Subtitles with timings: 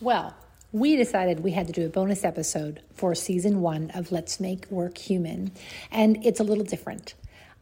[0.00, 0.32] Well,
[0.70, 4.70] we decided we had to do a bonus episode for season one of Let's Make
[4.70, 5.50] Work Human,
[5.90, 7.14] and it's a little different.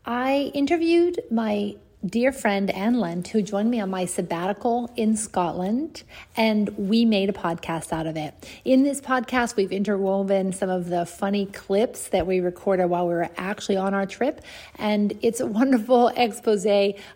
[0.05, 6.05] I interviewed my dear friend Ann Lent, who joined me on my sabbatical in Scotland,
[6.37, 8.35] and we made a podcast out of it.
[8.65, 13.15] In this podcast, we've interwoven some of the funny clips that we recorded while we
[13.15, 14.43] were actually on our trip,
[14.77, 16.67] and it's a wonderful expose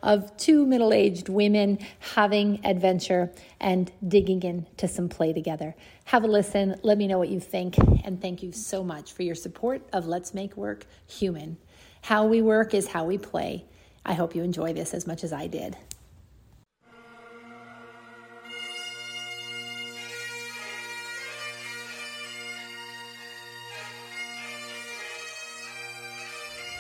[0.03, 1.79] of two middle aged women
[2.15, 3.31] having adventure
[3.61, 5.75] and digging into some play together.
[6.07, 9.23] Have a listen, let me know what you think, and thank you so much for
[9.23, 11.59] your support of Let's Make Work Human.
[12.03, 13.67] How we work is how we play.
[14.05, 15.77] I hope you enjoy this as much as I did.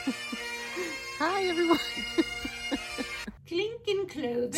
[1.19, 1.79] Hi, everyone.
[3.47, 4.55] Clinkin Cloven.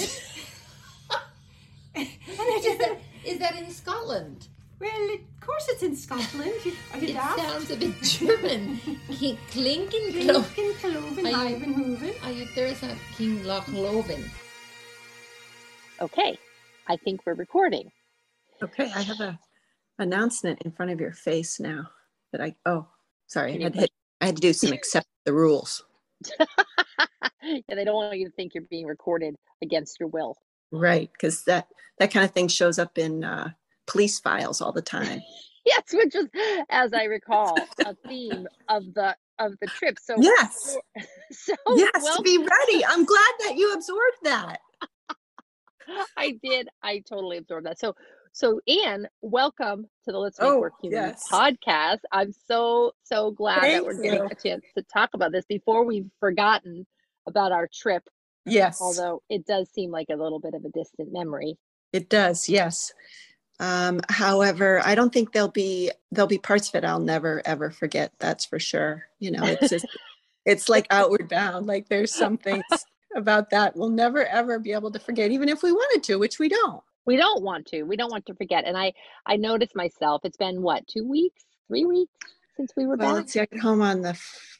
[1.96, 4.46] is, that, is that in Scotland?
[4.82, 6.52] Well, of course it's in Scotland.
[6.92, 7.38] Are you It daft?
[7.38, 8.78] sounds a bit German.
[9.12, 12.12] King Klinken Clinkin Cloven, Are you- Ivan Hooven.
[12.24, 14.28] Are you there's a King Loch Loven?
[16.00, 16.36] Okay,
[16.88, 17.92] I think we're recording.
[18.60, 19.38] Okay, I have a
[20.00, 21.88] announcement in front of your face now
[22.32, 22.88] that I oh
[23.28, 25.84] sorry, I had, to hit, I had to do some accept the rules.
[26.40, 30.36] yeah, they don't want you to think you're being recorded against your will.
[30.72, 31.68] Right, because that
[32.00, 33.50] that kind of thing shows up in uh,
[33.86, 35.20] police files all the time.
[35.64, 36.26] Yes, which is,
[36.70, 39.96] as I recall, a theme of the of the trip.
[40.02, 40.76] So Yes,
[41.30, 42.36] so yes, well, be
[42.70, 42.84] ready.
[42.84, 44.58] I'm glad that you absorbed that.
[46.16, 46.68] I did.
[46.82, 47.78] I totally absorbed that.
[47.78, 47.94] So
[48.32, 51.28] so Ann, welcome to the Let's Make Oh, Work Human yes.
[51.30, 51.98] podcast.
[52.10, 54.28] I'm so so glad that we're getting you.
[54.30, 56.88] a chance to talk about this before we've forgotten
[57.28, 58.02] about our trip.
[58.44, 61.56] Yes, Although it does seem like a little bit of a distant memory.
[61.92, 62.48] it does.
[62.48, 62.92] Yes.
[63.62, 67.70] Um, however, I don't think there'll be there'll be parts of it I'll never ever
[67.70, 68.12] forget.
[68.18, 69.04] That's for sure.
[69.20, 69.86] You know, it's just
[70.44, 71.66] it's like outward bound.
[71.66, 72.64] Like there's some things
[73.14, 76.38] about that we'll never ever be able to forget, even if we wanted to, which
[76.40, 76.82] we don't.
[77.06, 78.92] we don't want to we don't want to forget and i
[79.26, 82.12] i noticed myself it's been what two weeks three weeks
[82.56, 83.40] since we were Well, back let's see.
[83.40, 84.14] I get home on the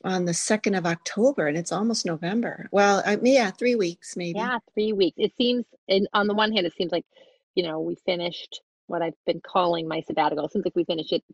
[0.05, 2.69] on the second of October, and it's almost November.
[2.73, 4.39] Well, I, yeah, three weeks maybe.
[4.39, 7.07] yeah three weeks it seems and on the one hand it seems like
[7.55, 8.61] you know we finished
[8.93, 10.45] what i've been calling my sabbatical.
[10.45, 11.25] It seems like we finished it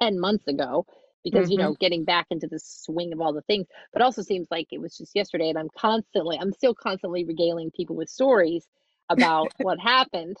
[0.00, 0.86] 10 months ago
[1.24, 1.80] because you know mm-hmm.
[1.84, 4.96] getting back into the swing of all the things but also seems like it was
[4.96, 8.66] just yesterday and i'm constantly i'm still constantly regaling people with stories
[9.10, 10.36] about what happened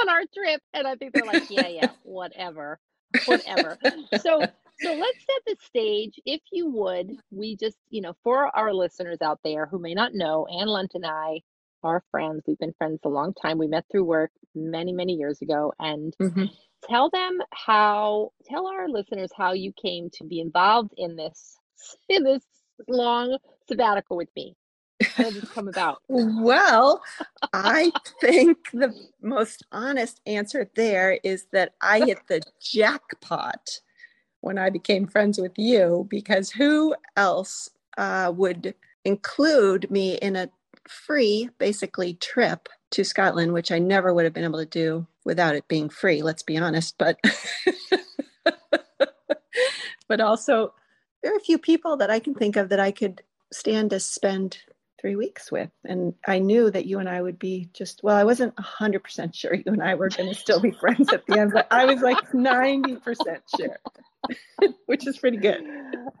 [0.00, 2.78] on our trip and i think they're like yeah yeah whatever
[3.26, 3.78] whatever.
[4.20, 4.44] So
[4.80, 6.18] so let's set the stage.
[6.26, 10.14] If you would we just you know for our listeners out there who may not
[10.14, 11.40] know ann lunt and i
[11.84, 15.40] are friends we've been friends a long time we met through work many many years
[15.42, 16.50] ago and Mhm.
[16.88, 21.58] tell them how tell our listeners how you came to be involved in this
[22.08, 22.44] in this
[22.88, 24.54] long sabbatical with me
[25.16, 27.02] how did this come about Well,
[27.52, 33.80] I think the most honest answer there is that I hit the jackpot
[34.40, 38.74] when I became friends with you because who else uh, would
[39.04, 40.50] include me in a
[40.88, 45.56] free, basically, trip to Scotland, which I never would have been able to do without
[45.56, 46.96] it being free, let's be honest.
[46.98, 47.18] But
[50.08, 50.74] but also
[51.22, 53.22] there are a few people that I can think of that I could
[53.52, 54.58] stand to spend
[55.00, 55.70] three weeks with.
[55.84, 59.54] And I knew that you and I would be just, well, I wasn't 100% sure
[59.54, 62.00] you and I were going to still be friends at the end, but I was
[62.00, 63.02] like 90%
[63.54, 63.78] sure,
[64.86, 65.62] which is pretty good.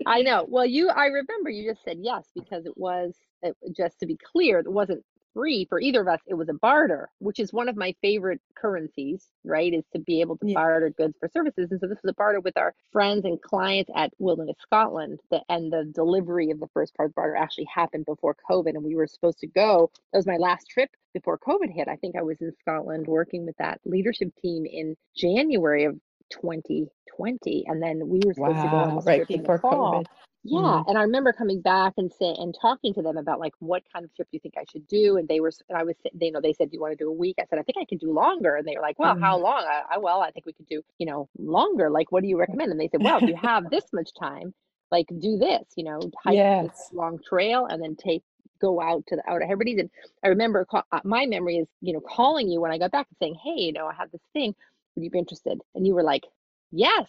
[0.06, 0.46] I know.
[0.48, 4.16] Well, you, I remember you just said yes because it was, it, just to be
[4.32, 6.20] clear, it wasn't free for either of us.
[6.26, 9.72] It was a barter, which is one of my favorite currencies, right?
[9.74, 10.54] Is to be able to Yeah.
[10.54, 11.72] barter goods for services.
[11.72, 15.20] And so this was a barter with our friends and clients at Wilderness Scotland.
[15.30, 18.70] The, and the delivery of the first part of the barter actually happened before COVID.
[18.74, 19.90] And we were supposed to go.
[20.12, 21.88] That was my last trip before COVID hit.
[21.88, 25.98] I think I was in Scotland working with that leadership team in January of
[26.30, 27.64] 2020.
[27.66, 29.58] And then we were supposed to go on Wow, this right trip in the before
[29.60, 30.02] fall.
[30.02, 30.06] COVID.
[30.44, 30.86] Yeah, Mhm.
[30.86, 34.04] and I remember coming back and say and talking to them about like what kind
[34.04, 36.26] of trip do you think I should do, and they were and I was they
[36.26, 37.36] you know they said do you want to do a week?
[37.40, 39.64] I said I think I can do longer, and they were like, well, how long?
[39.66, 41.90] I, I well I think we could do you know longer.
[41.90, 42.70] Like what do you recommend?
[42.72, 44.54] And they said, well, if you have this much time,
[44.90, 48.22] like do this, you know, hike this long trail and then take
[48.60, 49.80] go out to the Outer Hebrides.
[49.80, 49.90] And
[50.24, 53.06] I remember ca- uh, my memory is you know calling you when I got back
[53.10, 54.54] and saying, hey, you know, I have this thing,
[54.94, 55.60] would you be interested?
[55.74, 56.24] And you were like,
[56.70, 57.06] yes,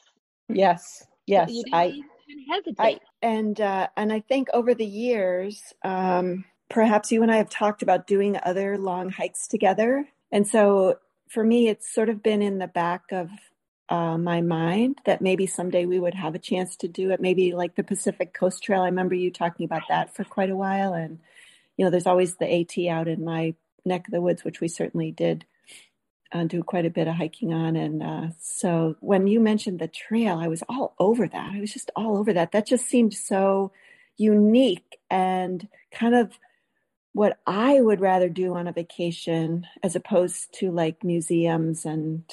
[0.48, 1.06] Yes.
[1.26, 1.52] Yes.
[1.52, 2.02] didn't I,
[2.50, 2.80] hesitate.
[2.80, 7.50] I, and uh, and I think over the years, um, perhaps you and I have
[7.50, 10.08] talked about doing other long hikes together.
[10.32, 11.00] And so
[11.30, 13.30] for me, it's sort of been in the back of
[13.90, 17.22] uh, my mind that maybe someday we would have a chance to do it.
[17.22, 18.82] Maybe like the Pacific Coast Trail.
[18.82, 20.94] I remember you talking about that for quite a while.
[20.94, 21.20] And,
[21.78, 24.68] you know, there's always the AT out in my neck of the woods, which we
[24.68, 25.46] certainly did
[26.36, 27.76] uh, do quite a bit of hiking on.
[27.76, 31.52] And uh, so when you mentioned the trail, I was all over that.
[31.54, 32.52] I was just all over that.
[32.52, 33.72] That just seemed so
[34.18, 36.38] unique and kind of
[37.14, 42.24] what I would rather do on a vacation as opposed to like museums and,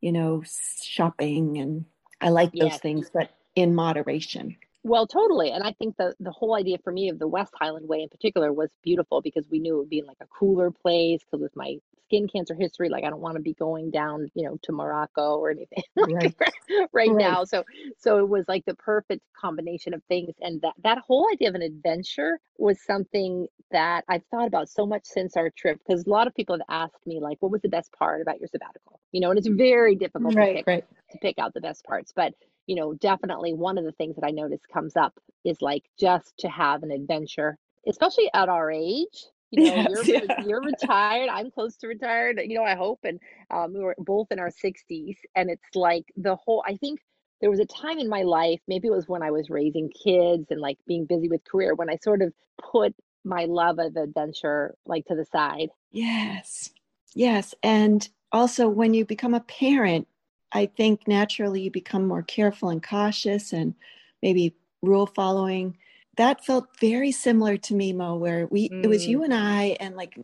[0.00, 0.44] you know,
[0.80, 1.58] shopping.
[1.58, 1.86] And
[2.20, 4.56] I like those things, but in moderation.
[4.86, 5.50] Well, totally.
[5.50, 8.08] And I think the the whole idea for me of the West Highland Way in
[8.08, 11.42] particular was beautiful because we knew it would be in like a cooler place because
[11.42, 14.58] with my skin cancer history, like I don't want to be going down, you know,
[14.62, 16.34] to Morocco or anything like Right.
[16.92, 17.16] right Right.
[17.16, 17.42] now.
[17.42, 17.64] So
[17.98, 20.34] so it was like the perfect combination of things.
[20.40, 24.86] And that that whole idea of an adventure was something that I've thought about so
[24.86, 27.62] much since our trip because a lot of people have asked me like, what was
[27.62, 29.00] the best part about your sabbatical?
[29.10, 30.86] You know, and it's very difficult to pick Right.
[31.10, 32.12] to pick out the best parts.
[32.14, 32.34] But,
[32.66, 35.14] you know, definitely one of the things that I notice comes up
[35.44, 37.58] is like just to have an adventure,
[37.88, 39.26] especially at our age.
[39.50, 39.88] You know, Yes.
[39.88, 40.20] you're Yeah.
[40.36, 41.28] you're retired.
[41.30, 42.40] I'm close to retired.
[42.44, 43.20] You know, I hope, and
[43.50, 46.64] um, we were both in our 60s, and it's like the whole.
[46.66, 47.00] I think
[47.40, 50.46] there was a time in my life, maybe it was when I was raising kids
[50.50, 52.32] and like being busy with career, when I sort of
[52.72, 55.68] put my love of adventure like to the side.
[55.90, 56.70] Yes.
[57.14, 57.54] Yes.
[57.62, 60.08] And also, when you become a parent,
[60.52, 63.74] I think naturally you become more careful and cautious and
[64.22, 65.76] maybe rule following.
[66.16, 69.08] That felt very similar to me, Moe, where we, it was Mm.
[69.08, 70.18] you and I, and like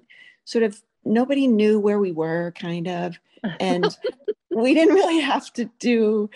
[0.44, 3.18] sort of nobody knew where we were, kind of.
[3.60, 3.96] And
[4.50, 6.30] we didn't really have to do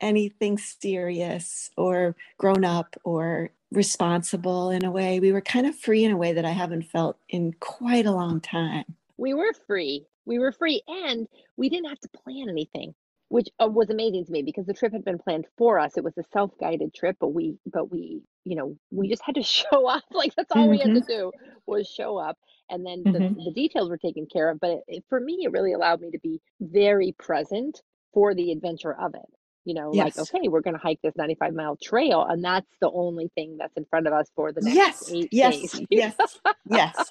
[0.00, 5.20] anything serious or grown up or responsible in a way.
[5.20, 8.12] We were kind of free in a way that I haven't felt in quite a
[8.12, 8.84] long time.
[9.16, 10.06] we were free.
[10.26, 12.94] We were free, and we didn't have to plan anything,
[13.34, 15.96] which uh, was amazing to me because the trip had been planned for us.
[15.96, 19.42] It was a self-guided trip, but we, but we, you know, we just had to
[19.58, 20.04] show up.
[20.12, 21.32] Like that's all we had to do
[21.66, 22.38] was show up,
[22.70, 23.44] and then the, Mhm.
[23.44, 24.60] the details were taken care of.
[24.60, 27.82] But it, it, for me, it really allowed me to be very present
[28.12, 29.28] for the adventure of it.
[29.64, 32.90] You know, like okay, we're going to hike this 95 mile trail, and that's the
[32.92, 35.72] only thing that's in front of us for the next yes eight yes days.
[35.90, 36.38] yes
[36.70, 37.10] yes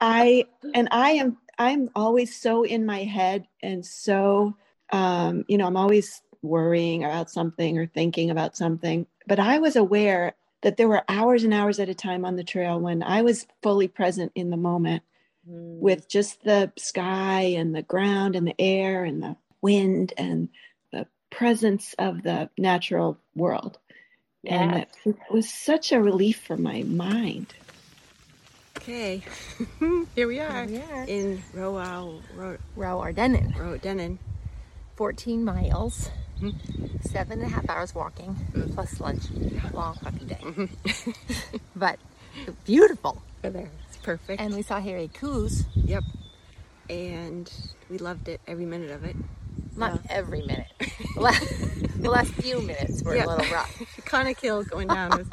[0.00, 4.54] i and i am i'm always so in my head and so
[4.92, 9.76] um you know i'm always worrying about something or thinking about something but i was
[9.76, 13.22] aware that there were hours and hours at a time on the trail when i
[13.22, 15.02] was fully present in the moment
[15.50, 15.80] Mm.
[15.80, 20.48] with just the sky and the ground and the air and the wind and
[20.92, 23.76] the presence of the natural world
[24.46, 24.86] and Yes.
[25.04, 27.52] it was such a relief for my mind
[28.76, 29.20] Okay,
[30.14, 31.04] here we are we are.
[31.08, 34.18] in Roau, Ro- Row Ardennen, Rodennen.
[34.96, 36.10] 14 miles,
[36.40, 36.96] mm-hmm.
[37.08, 38.72] seven and a half hours walking, mm-hmm.
[38.74, 39.24] plus lunch.
[39.72, 40.38] Long fucking day.
[40.42, 41.56] Mm-hmm.
[41.76, 41.98] but
[42.64, 43.22] beautiful.
[43.42, 44.40] There, it's perfect.
[44.40, 46.04] And we saw hairy coos, yep,
[46.88, 47.50] and
[47.90, 49.16] we loved it every minute of it.
[49.76, 50.68] not uh, every minute.
[51.14, 53.26] The last, the last few minutes were Yeah.
[53.26, 53.82] a little rough.
[54.06, 55.26] Conic Hill going down was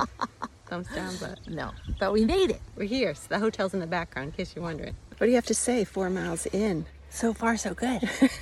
[0.68, 2.62] thumbs down, but No, but we made it.
[2.76, 3.16] we're here.
[3.16, 4.96] So the hotel's in the background, in case you're wondering.
[5.18, 5.86] What do you have to say?
[5.86, 6.86] Four miles in.
[7.10, 8.02] So far, so good.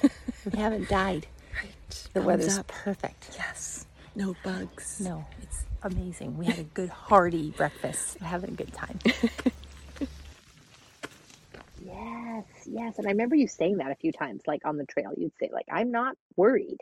[0.51, 1.27] we haven't died.
[1.55, 1.71] Right.
[1.89, 2.67] The Thumbs weather's up.
[2.67, 3.31] perfect.
[3.37, 3.85] Yes.
[4.15, 4.99] No bugs.
[4.99, 6.37] No, it's amazing.
[6.37, 8.17] We had a good hearty breakfast.
[8.21, 8.99] We're having a good time.
[11.83, 12.97] Yes, yes.
[12.97, 15.11] And I remember you saying that a few times, like on the trail.
[15.15, 16.77] You'd say, like, I'm not worried,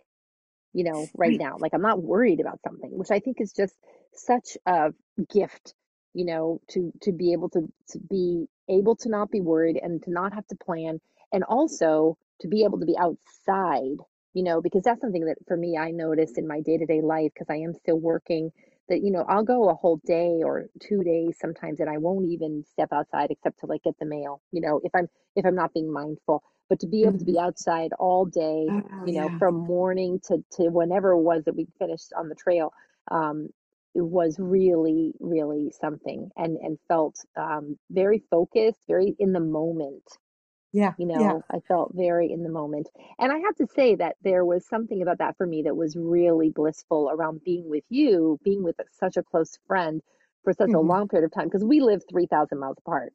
[0.74, 1.40] you know, right Right.
[1.40, 1.58] now.
[1.60, 3.76] Like, I'm not worried about something, which I think is just
[4.14, 4.94] such a
[5.34, 5.74] gift,
[6.14, 10.02] you know, to to be able to to be able to not be worried and
[10.04, 11.00] to not have to plan,
[11.36, 14.00] and also to be able to be outside,
[14.34, 17.50] you know, because that's something that for me I notice in my day-to-day life because
[17.52, 18.52] I am still working
[18.90, 22.28] that you know I'll go a whole day or two days sometimes and I won't
[22.28, 25.56] even step outside except to like get the mail you know if I'm if I'm
[25.56, 26.44] not being mindful.
[26.70, 29.40] But to be able to be outside all day Oh, you know yeah.
[29.40, 32.74] from morning to to whenever it was that we finished on the trail
[33.12, 33.50] um
[33.96, 40.04] it was really really something and and felt um very focused very in the moment
[40.76, 42.88] yeah you know yeah i felt very in the moment.
[43.20, 45.96] And i have to say that there was something about that for me that was
[45.98, 50.02] really blissful around being with you being with such a close friend
[50.44, 50.88] for such a Mhm.
[50.88, 53.14] long period of time because we live 3000 miles apart.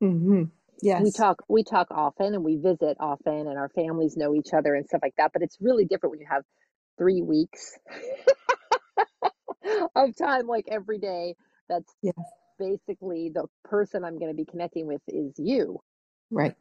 [0.00, 0.44] Hmm
[0.82, 1.02] yes.
[1.02, 4.74] we talk we talk often and we visit often and our families know each other
[4.74, 6.42] and stuff like that but it's really different when you have
[6.98, 7.78] three weeks
[9.96, 11.34] of time like every day
[11.68, 12.14] that's Yes.
[12.58, 15.78] basically the person i'm going to be connecting with is you
[16.34, 16.54] right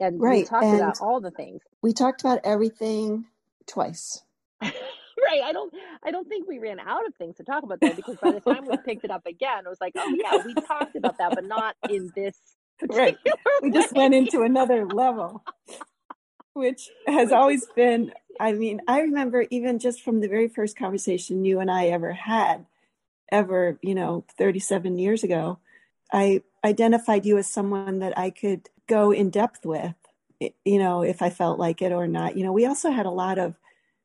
[0.00, 1.60] and we Right, talked and- about all the things.
[1.82, 3.26] We talked about everything
[3.66, 4.22] twice.
[4.62, 5.42] right.
[5.44, 8.16] I don't I don't think we ran out of things to talk about though, because
[8.16, 10.96] by the time we picked it up again, it was like, oh yeah, we talked
[10.96, 12.36] about that, but not in this
[12.82, 13.18] Right.
[13.22, 15.44] particular We just went into another level,
[16.54, 21.44] which has always been, I mean, I remember even just from the very first conversation
[21.44, 22.64] you and I ever had,
[23.30, 25.58] ever, you know, 37 years ago,
[26.12, 29.94] I identified you as someone that I could go in depth with,
[30.40, 32.36] you know, if I felt like it or not.
[32.36, 33.54] You know, we also had a lot of,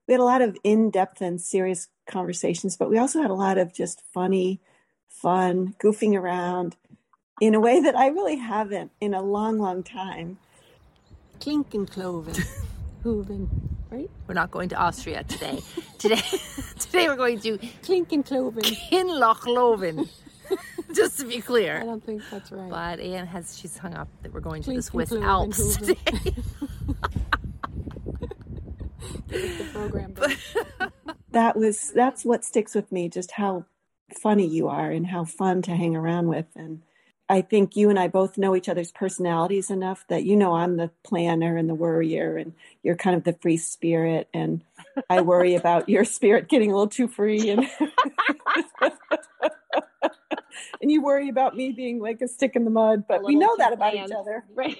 [0.07, 3.57] we had a lot of in-depth and serious conversations, but we also had a lot
[3.57, 4.61] of just funny,
[5.09, 6.77] fun, goofing around
[7.41, 10.37] in a way that I really haven't in a long, long time.
[11.39, 12.35] Clink and cloven.
[13.03, 13.49] Hooven.
[13.89, 14.09] Right?
[14.27, 15.59] We're not going to Austria today.
[15.97, 16.21] Today,
[16.79, 18.63] today we're going to Clink and cloven.
[18.63, 20.07] Kinlochloven.
[21.03, 21.81] Just to be clear.
[21.81, 22.69] I don't think that's right.
[22.69, 25.97] But Ann has she's hung up that we're going to the Swiss Alps today.
[29.27, 30.15] the program.
[31.31, 33.65] That was that's what sticks with me, just how
[34.21, 36.45] funny you are and how fun to hang around with.
[36.55, 36.81] And
[37.27, 40.77] I think you and I both know each other's personalities enough that you know I'm
[40.77, 44.63] the planner and the worrier and you're kind of the free spirit and
[45.09, 47.67] I worry about your spirit getting a little too free and
[50.81, 53.55] and you worry about me being like a stick in the mud, but we know
[53.57, 54.45] that about each other.
[54.55, 54.77] Right.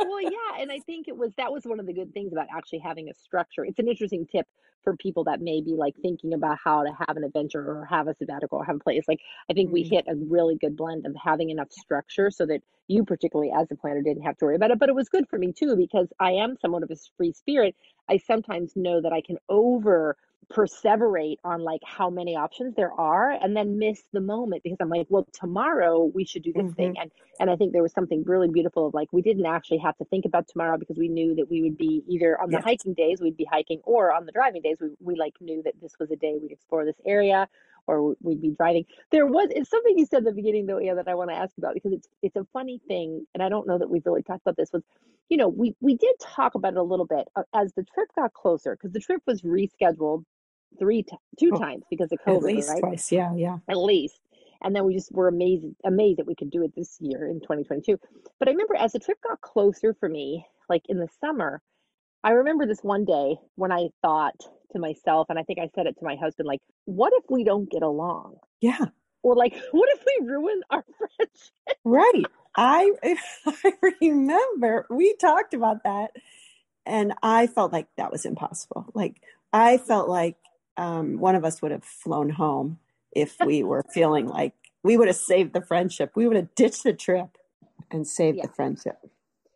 [0.00, 2.46] well, yeah, and I think it was that was one of the good things about
[2.56, 3.64] actually having a structure.
[3.64, 4.46] It's an interesting tip
[4.84, 8.08] for people that may be like thinking about how to have an adventure or have
[8.08, 9.04] a sabbatical or have a place.
[9.08, 9.88] Like I think we Mm.
[9.88, 13.76] hit a really good blend of having enough structure so that you particularly as a
[13.76, 14.78] planner didn't have to worry about it.
[14.78, 17.76] But it was good for me too because I am somewhat of a free spirit.
[18.08, 20.16] I sometimes know that I can over
[20.52, 24.88] perseverate on like how many options there are and then miss the moment because I'm
[24.88, 26.96] like, well, tomorrow we should do this thing.
[26.98, 29.96] And and I think there was something really beautiful of like we didn't actually have
[29.98, 32.64] to think about tomorrow because we knew that we would be either on the Yes.
[32.64, 35.74] hiking days we'd be hiking or on the driving days we, we like knew that
[35.80, 37.48] this was a day we'd explore this area
[37.86, 38.84] or we'd be driving.
[39.10, 41.36] There was it's something you said at the beginning though, yeah, that I want to
[41.36, 44.22] ask about because it's it's a funny thing, and I don't know that we've really
[44.22, 44.70] talked about this.
[44.72, 44.82] Was
[45.28, 48.08] you know we we did talk about it a little bit uh, as the trip
[48.16, 50.24] got closer because the trip was rescheduled
[50.78, 52.80] three t- two Oh, times because of At COVID, least right?
[52.80, 53.12] twice.
[53.12, 53.58] Yeah, yeah.
[53.68, 54.20] at least.
[54.62, 57.40] And then we just were amazed amazed that we could do it this year in
[57.40, 57.98] 2022.
[58.38, 61.60] But I remember as the trip got closer for me, like in the summer,
[62.24, 64.36] I remember this one day when I thought
[64.72, 67.44] to myself, and I think I said it to my husband, like, what if we
[67.44, 68.36] don't get along?
[68.60, 68.86] Yeah.
[69.22, 71.78] Or like, what if we ruin our friendship?
[71.84, 72.26] Right.
[72.56, 72.92] I
[73.46, 76.10] I remember we talked about that
[76.86, 78.86] and I felt like that was impossible.
[78.94, 80.36] Like I felt like
[80.76, 82.78] um, one of us would have flown home
[83.12, 86.12] if we were feeling like we would have saved the friendship.
[86.14, 87.38] We would have ditched the trip
[87.90, 88.46] and saved Yeah.
[88.46, 88.98] the friendship.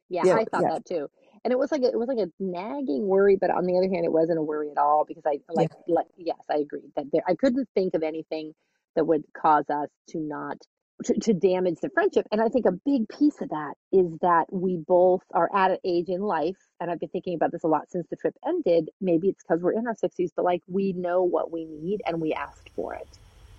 [0.08, 0.68] Yeah, Yeah, I thought yeah.
[0.74, 1.08] that too.
[1.44, 3.88] And it was like a, it was like a nagging worry, but on the other
[3.88, 7.06] hand, it wasn't a worry at all because I like like yes, I agreed that
[7.12, 8.52] there I couldn't think of anything
[8.96, 10.58] that would cause us to not
[11.04, 12.26] to, to damage the friendship.
[12.32, 15.78] And I think a big piece of that is that we both are at an
[15.84, 18.90] age in life, and I've been thinking about this a lot since the trip ended.
[19.00, 22.20] Maybe it's because we're in our sixties, but like we know what we need and
[22.20, 23.08] we asked for it,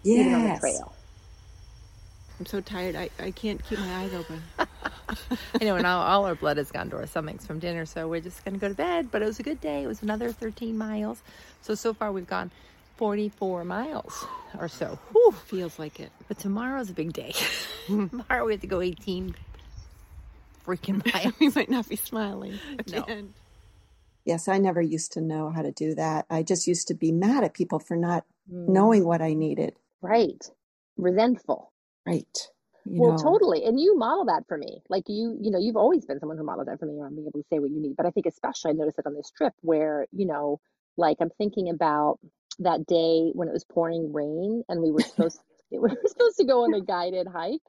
[0.03, 0.93] even on the trail.
[2.39, 2.95] I'm so tired.
[2.95, 4.43] I, I can't keep my eyes open.
[4.59, 8.07] I know, and all, all our blood has gone to our stomachs from dinner, so
[8.07, 9.09] we're just going to go to bed.
[9.11, 9.83] But it was a good day.
[9.83, 11.23] It was another 13 miles.
[11.61, 12.51] So, so far we've gone
[12.97, 14.25] 44 miles
[14.59, 14.97] or so.
[15.11, 15.31] Whew.
[15.31, 16.11] Feels like it.
[16.27, 17.33] But tomorrow's a big day.
[17.87, 19.35] Tomorrow we have to go 18
[20.65, 21.33] freaking miles.
[21.39, 23.01] we might not be smiling at No.
[23.01, 23.33] the end.
[24.25, 26.25] Yes, I never used to know how to do that.
[26.29, 29.73] I just used to be mad at people for not Mm, knowing what I needed.
[30.01, 30.41] right,
[30.95, 31.73] resentful.
[32.05, 32.49] Right.
[32.85, 33.65] You well, know, totally.
[33.65, 34.81] And you model that for me.
[34.87, 37.27] Like you, you know, you've always been someone who modeled that for me around being
[37.27, 37.97] able to say what you need.
[37.97, 40.61] But I think especially I noticed it on this trip where, you know,
[40.95, 42.19] like I'm thinking about
[42.59, 45.39] that day when it was pouring rain and we were supposed
[45.71, 47.61] we were supposed to go on a guided hike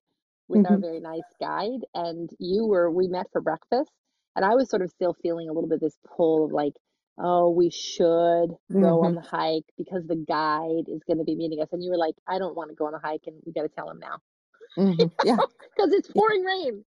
[0.48, 0.82] with our Mhm.
[0.82, 3.90] very nice guide and you were we met for breakfast
[4.36, 6.74] and I was sort of still feeling a little bit this pull of like,
[7.18, 11.60] oh, we should go on the hike because the guide is going to be meeting
[11.60, 11.68] us.
[11.72, 13.62] And you were like, I don't want to go on a hike and we got
[13.62, 14.18] to tell him now
[14.78, 15.10] Mhm.
[15.24, 15.36] yeah.
[15.76, 16.84] because it's pouring rain.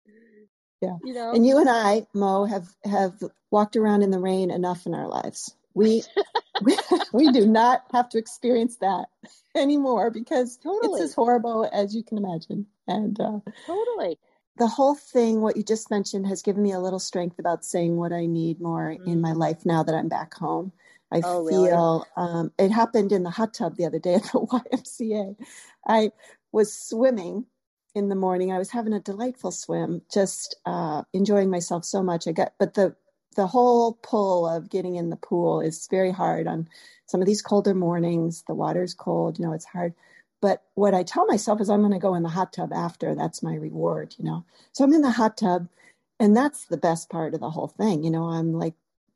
[0.82, 0.96] Yeah.
[1.04, 1.32] You know?
[1.32, 5.08] And you and I, Moe, have have walked around in the rain enough in our
[5.08, 5.54] lives.
[5.78, 6.02] We
[6.62, 6.76] we,
[7.12, 9.06] we do not have to experience that
[9.54, 10.92] anymore because Totally.
[10.92, 12.66] it's as horrible as you can imagine.
[12.86, 14.18] And uh, totally.
[14.56, 17.96] the whole thing, what you just mentioned, has given me a little strength about saying
[17.96, 20.72] what I need more in my life now that I'm back home.
[21.12, 21.68] I Oh, really?
[21.68, 24.28] feel um, it happened in the hot tub the other day at the
[24.74, 25.36] YMCA.
[25.86, 26.10] I
[26.52, 27.46] was swimming
[27.94, 28.52] in the morning.
[28.52, 32.26] I was having a delightful swim, just uh, enjoying myself so much.
[32.26, 32.94] I got, but the
[33.36, 36.68] the whole pull of getting in the pool is very hard on
[37.06, 38.44] some of these colder mornings.
[38.46, 39.94] The water's cold, you know, it's hard.
[40.40, 43.14] But what I tell myself is I'm going to go in the hot tub after.
[43.14, 44.44] That's my reward, you know.
[44.72, 45.68] So I'm in the hot tub,
[46.20, 48.04] and that's the best part of the whole thing.
[48.04, 48.74] You know, I'm like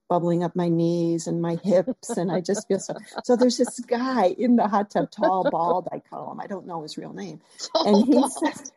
[0.09, 2.95] bubbling up my knees and my hips, and I just feel so.
[3.25, 6.41] So there's this guy in the hot tub, tall, bald, I call him.
[6.41, 7.41] I don't know his real name,
[7.85, 8.73] and he says,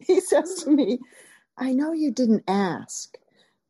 [0.00, 1.00] he says to me,
[1.58, 3.16] "I know you didn't ask,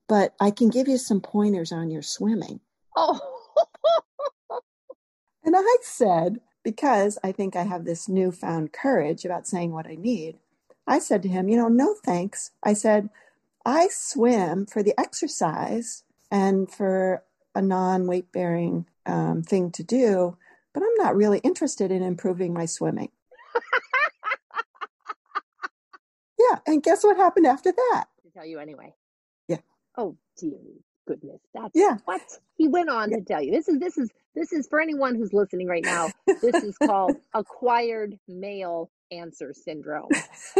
[0.09, 2.61] but I can give you some pointers on your swimming.
[2.97, 3.21] Oh.
[5.45, 9.95] and I said, because I think I have this newfound courage about saying what I
[9.95, 10.39] need,
[10.87, 12.51] I said to him, you know, no thanks.
[12.63, 13.11] I said,
[13.65, 17.23] I swim for the exercise and for
[17.55, 20.37] a non weight bearing um, thing to do,
[20.73, 23.11] but I'm not really interested in improving my swimming.
[26.39, 26.59] yeah.
[26.67, 28.07] And guess what happened after that?
[28.23, 28.95] To tell you anyway.
[29.99, 30.61] Oh dear
[31.09, 31.97] goodness, that's yeah.
[32.05, 32.23] What
[32.57, 33.17] he went on yeah.
[33.17, 33.51] to tell you.
[33.51, 36.11] This is this is this is for anyone who's listening right now.
[36.27, 40.11] This is called acquired male answer syndrome.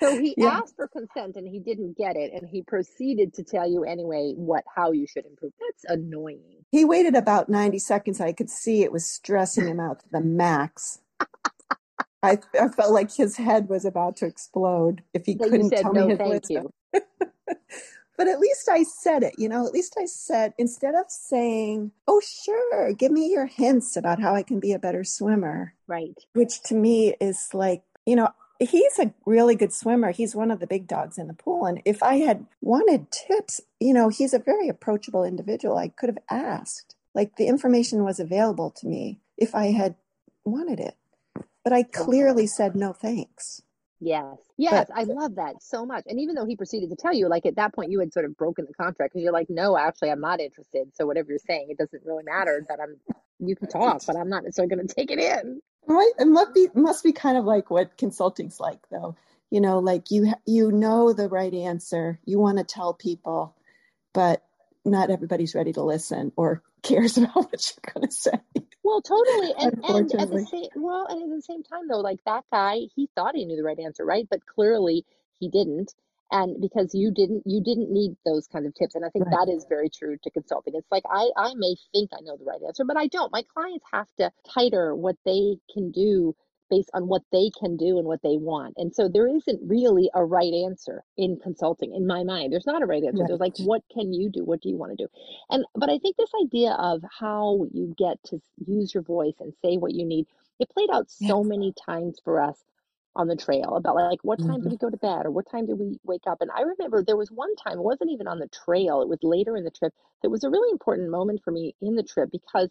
[0.00, 0.60] so he yeah.
[0.60, 4.34] asked for consent and he didn't get it, and he proceeded to tell you anyway
[4.36, 5.52] what how you should improve.
[5.58, 6.64] That's annoying.
[6.70, 8.20] He waited about ninety seconds.
[8.20, 11.00] I could see it was stressing him out to the max.
[12.22, 15.82] I, I felt like his head was about to explode if he that couldn't said,
[15.82, 16.68] tell no, me his thank wisdom.
[16.92, 17.00] you.
[18.18, 21.92] but at least I said it, you know, at least I said, instead of saying,
[22.08, 25.74] oh, sure, give me your hints about how I can be a better swimmer.
[25.86, 26.18] Right.
[26.34, 30.10] Which to me is like, you know, he's a really good swimmer.
[30.10, 31.64] He's one of the big dogs in the pool.
[31.64, 35.78] And if I had wanted tips, you know, he's a very approachable individual.
[35.78, 36.96] I could have asked.
[37.14, 39.94] Like the information was available to me if I had
[40.44, 40.96] wanted it.
[41.62, 43.62] But I clearly said no thanks.
[44.00, 44.36] Yes.
[44.56, 44.86] Yes.
[44.88, 46.04] But, I love that so much.
[46.06, 48.24] And even though he proceeded to tell you, like at that point, you had sort
[48.24, 50.88] of broken the contract because you're like, no, actually, I'm not interested.
[50.94, 52.96] So whatever you're saying, it doesn't really matter that I'm,
[53.40, 55.60] you can talk, but I'm not necessarily going to take it in.
[55.86, 56.12] Right.
[56.18, 59.16] It must be, must be kind of like what consulting's like though.
[59.50, 63.56] You know, like you, you know, the right answer, you want to tell people,
[64.12, 64.44] but
[64.84, 68.67] not everybody's ready to listen or cares about what you're going to say.
[68.84, 72.20] Well, totally, and and at the same well, and at the same time though, like
[72.26, 74.26] that guy, he thought he knew the right answer, right?
[74.30, 75.06] But clearly
[75.40, 75.94] he didn't,
[76.32, 79.32] and because you didn't, you didn't need those kinds of tips, and I think Right.
[79.32, 80.76] that is very true to consulting.
[80.76, 83.32] It's like I I may think I know the right answer, but I don't.
[83.32, 86.34] My clients have to tighter what they can do
[86.70, 88.74] based on what they can do and what they want.
[88.76, 92.52] And so there isn't really a right answer in consulting in my mind.
[92.52, 93.24] There's not a right answer.
[93.24, 94.44] There's like what can you do?
[94.44, 95.08] What do you want to do?
[95.50, 99.52] And but I think this idea of how you get to use your voice and
[99.62, 100.26] say what you need,
[100.58, 102.58] it played out so many times for us
[103.16, 104.70] on the trail about like what time do Mhm.
[104.70, 106.40] we go to bed or what time do we wake up?
[106.40, 109.18] And I remember there was one time, it wasn't even on the trail, it was
[109.22, 109.92] later in the trip.
[110.22, 112.70] It was a really important moment for me in the trip because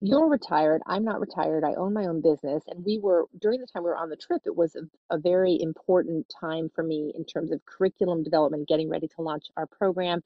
[0.00, 2.64] you're retired, I'm not retired, I own my own business.
[2.68, 4.82] And we were, during the time we were on the trip, it was a,
[5.14, 9.46] a very important time for me in terms of curriculum development, getting ready to launch
[9.56, 10.22] our program.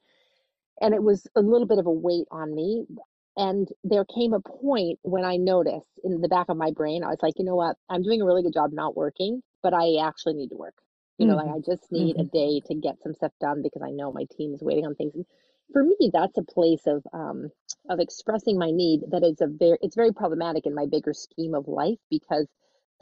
[0.81, 2.85] And it was a little bit of a weight on me.
[3.37, 7.09] And there came a point when I noticed in the back of my brain, I
[7.09, 7.77] was like, you know what?
[7.89, 10.75] I'm doing a really good job not working, but I actually need to work.
[11.17, 11.55] You know, like Mhm.
[11.55, 12.31] I just need a Mhm.
[12.31, 15.13] day to get some stuff done because I know my team is waiting on things.
[15.15, 15.25] And
[15.73, 17.49] for me, that's a place of um,
[17.89, 21.55] of expressing my need that is a very it's very problematic in my bigger scheme
[21.55, 22.47] of life because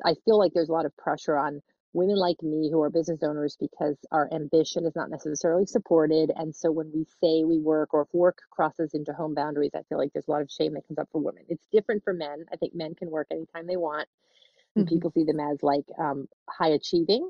[0.05, 1.61] I feel like there's a lot of pressure on
[1.93, 6.31] women like me who are business owners because our ambition is not necessarily supported.
[6.35, 9.83] And so when we say we work or if work crosses into home boundaries, I
[9.89, 11.43] feel like there's a lot of shame that comes up for women.
[11.49, 12.45] It's different for men.
[12.51, 14.07] I think men can work anytime they want.
[14.75, 14.85] Mhm.
[14.87, 17.29] people see them as like um, high achieving.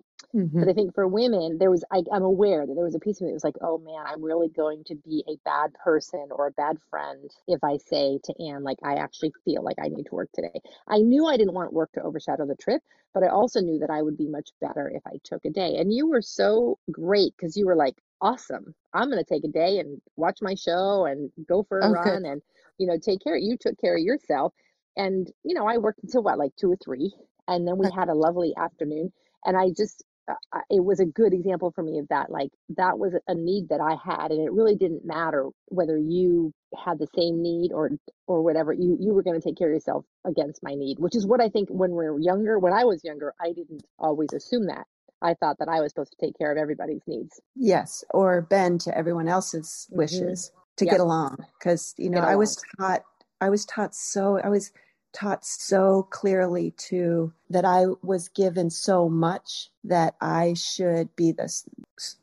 [0.59, 0.69] But Mhm.
[0.69, 3.23] I think for women, there was, I, I'm aware that there was a piece of
[3.25, 6.47] me that was like, oh man, I'm really going to be a bad person or
[6.47, 10.05] a bad friend if I say to Ann, like, I actually feel like I need
[10.05, 10.61] to work today.
[10.87, 12.81] I knew I didn't want work to overshadow the trip,
[13.13, 15.77] but I also knew that I would be much better if I took a day.
[15.77, 19.49] And you were so great because you were like, awesome, I'm going to take a
[19.49, 22.19] day and watch my show and go for a Oh, good.
[22.19, 22.41] run and,
[22.77, 23.37] you know, take care.
[23.37, 24.53] You took care of yourself.
[24.95, 27.13] And, you know, I worked until what, like two or three.
[27.47, 29.13] And then we had a lovely afternoon.
[29.45, 32.31] And I just uh, it was a good example for me of that.
[32.31, 36.53] Like that was a need that I had, and it really didn't matter whether you
[36.85, 37.91] had the same need or
[38.27, 38.73] or whatever.
[38.73, 41.41] You you were going to take care of yourself against my need, which is what
[41.41, 42.59] I think when we're younger.
[42.59, 44.87] When I was younger, I didn't always assume that.
[45.21, 47.41] I thought that I was supposed to take care of everybody's needs.
[47.55, 49.97] Yes, or bend to everyone else's Mhm.
[49.97, 50.91] wishes to Yep.
[50.91, 51.37] get along.
[51.59, 53.03] Because you know, I was taught,
[53.41, 54.39] I was taught so.
[54.39, 54.71] I was
[55.13, 61.53] taught so clearly to that I was given so much that I should be the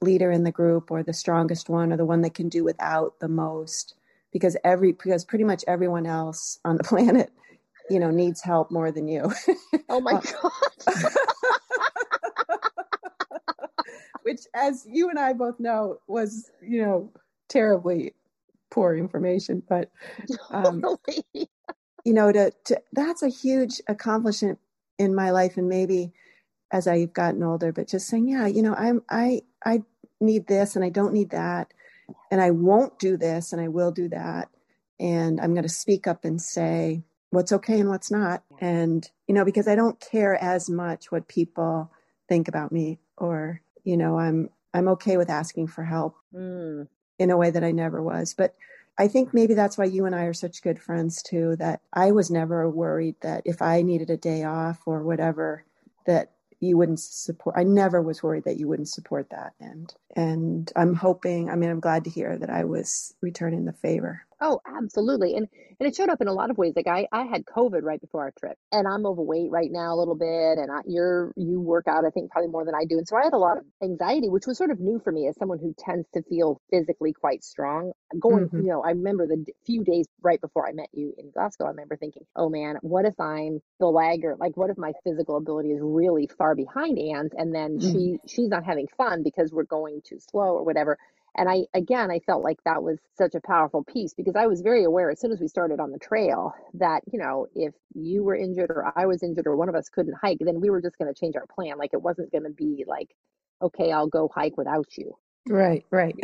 [0.00, 3.20] leader in the group or the strongest one or the one that can do without
[3.20, 3.94] the most
[4.33, 7.31] because every because pretty much everyone else on the planet
[7.88, 9.33] you know needs help more than you
[9.88, 10.53] oh my god
[14.22, 17.11] which as you and i both know was you know
[17.48, 18.14] terribly
[18.70, 19.90] poor information but
[20.50, 21.48] um, totally.
[22.05, 24.59] You know to, to that's a huge accomplishment
[24.99, 26.13] in my life and maybe
[26.73, 29.83] as i've gotten older but just saying yeah you know i'm i i
[30.21, 31.73] need this and i don't need that
[32.31, 34.49] and i won't do this and i will do that
[34.99, 38.43] and i'm going to speak up and say what's okay and what's not.
[38.61, 41.91] And, you know, because I don't care as much what people
[42.29, 46.87] think about me or, you know, I'm, I'm okay with asking for help mm.
[47.19, 48.35] in a way that I never was.
[48.35, 48.55] But
[49.01, 52.13] I think maybe that's why you and I are such good friends too, that I
[52.13, 55.65] was never worried that if I needed a day off or whatever,
[56.05, 60.73] that you wouldn't support i never was worried that you wouldn't support that and and
[60.77, 64.61] i'm hoping i mean i'm glad to hear that i was returning the favor Oh,
[64.66, 65.37] absolutely.
[65.37, 65.48] And
[65.81, 66.74] and it showed up in a lot of ways.
[66.76, 69.98] Like I, I had COVID right before our trip and I'm overweight right now a
[69.98, 70.59] little bit.
[70.59, 72.98] And I, you're, you work out, I think probably more than I do.
[72.98, 75.26] And so I had a lot of anxiety, which was sort of new for me
[75.26, 77.92] as someone who tends to feel physically quite strong.
[78.20, 78.61] Going, mm-hmm.
[78.61, 81.70] you know, I remember the few days right before I met you in Glasgow, I
[81.70, 84.37] remember thinking, oh man, what if I'm the lagger?
[84.38, 87.90] Like, what if my physical ability is really far behind Ann's and then mm-hmm.
[87.90, 90.98] she, she's not having fun because we're going too slow or whatever.
[91.37, 94.61] And I, again, I felt like that was such a powerful piece because I was
[94.62, 98.25] very aware as soon as we started on the trail that, you know, if you
[98.25, 100.83] were injured or I was injured or one of us couldn't hike, then we were
[100.83, 101.79] just going to change our plan.
[101.79, 103.09] Like it wasn't going to be like,
[103.62, 105.14] okay, I'll go hike without you.
[105.49, 106.14] Right, right.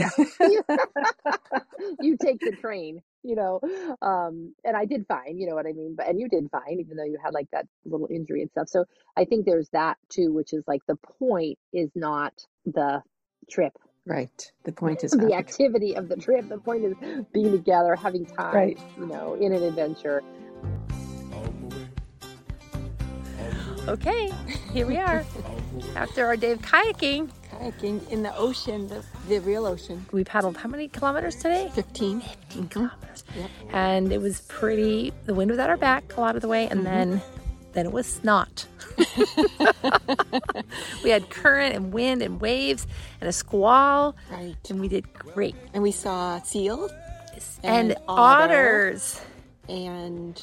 [2.00, 3.60] you take the train, you know.
[4.02, 5.94] Um, and I did fine, you know what I mean?
[5.96, 8.68] But and you did fine, even though you had like that little injury and stuff.
[8.68, 8.84] So
[9.16, 12.34] I think there's that too, which is like the point is not
[12.66, 13.02] the
[13.50, 13.72] trip
[14.06, 14.52] Right.
[14.62, 16.48] The point is the activity of the trip.
[16.48, 16.94] The point is
[17.32, 18.78] being together, having time, right.
[18.98, 20.22] you know, in an adventure.
[23.88, 24.32] Okay,
[24.72, 25.24] here we are
[25.96, 27.30] after our day of kayaking.
[27.50, 30.04] Kayaking in the ocean, the, the real ocean.
[30.10, 31.70] We paddled how many kilometers today?
[31.72, 32.20] 15.
[32.20, 33.24] 15 kilometers.
[33.36, 33.50] Yep.
[33.72, 36.68] And it was pretty, the wind was at our back a lot of the way,
[36.68, 37.10] and mm-hmm.
[37.10, 37.22] then
[37.76, 38.66] then it was snot.
[41.04, 42.86] we had current and wind and waves
[43.20, 44.16] and a squall.
[44.30, 44.56] Right.
[44.70, 45.54] And we did great.
[45.74, 46.92] And we saw seals
[47.62, 49.20] and, and otters.
[49.68, 50.40] And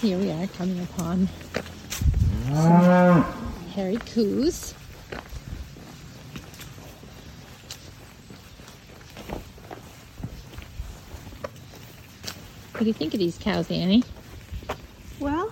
[0.00, 1.28] here we are coming upon
[2.46, 3.22] some
[3.74, 4.72] hairy coos.
[12.72, 14.02] What do you think of these cows, Annie?
[15.18, 15.50] Well,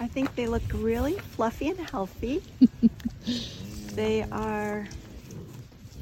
[0.00, 2.42] I think they look really fluffy and healthy.
[3.94, 4.84] they are,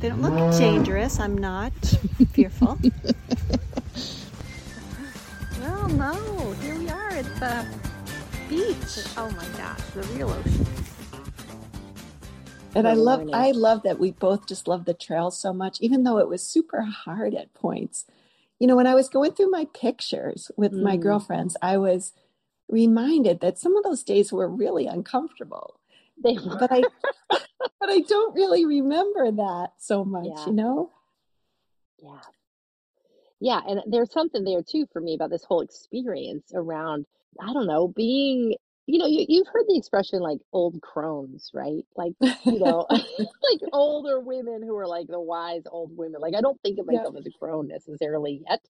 [0.00, 1.20] they don't look dangerous.
[1.20, 1.74] I'm not
[2.32, 2.78] fearful.
[5.60, 7.66] well, no, here we are at the
[8.48, 9.04] beach.
[9.16, 10.66] Oh my gosh, the real ocean.
[12.74, 16.04] And I love I love that we both just love the trail so much, even
[16.04, 18.04] though it was super hard at points.
[18.58, 20.82] You know, when I was going through my pictures with mm.
[20.82, 22.12] my girlfriends, I was
[22.68, 25.81] reminded that some of those days were really uncomfortable.
[26.22, 26.57] They were.
[26.59, 26.83] But I
[27.31, 30.46] but I don't really remember that so much, yeah.
[30.46, 30.90] you know?
[32.02, 32.20] Yeah.
[33.38, 37.07] Yeah, and there's something there too for me about this whole experience around
[37.40, 41.85] I don't know, being you know, you, you've heard the expression like old crones, right?
[41.96, 42.12] Like,
[42.44, 46.20] you know, like older women who are like the wise old women.
[46.20, 47.20] Like, I don't think of myself yeah.
[47.20, 48.61] as a crone necessarily yet,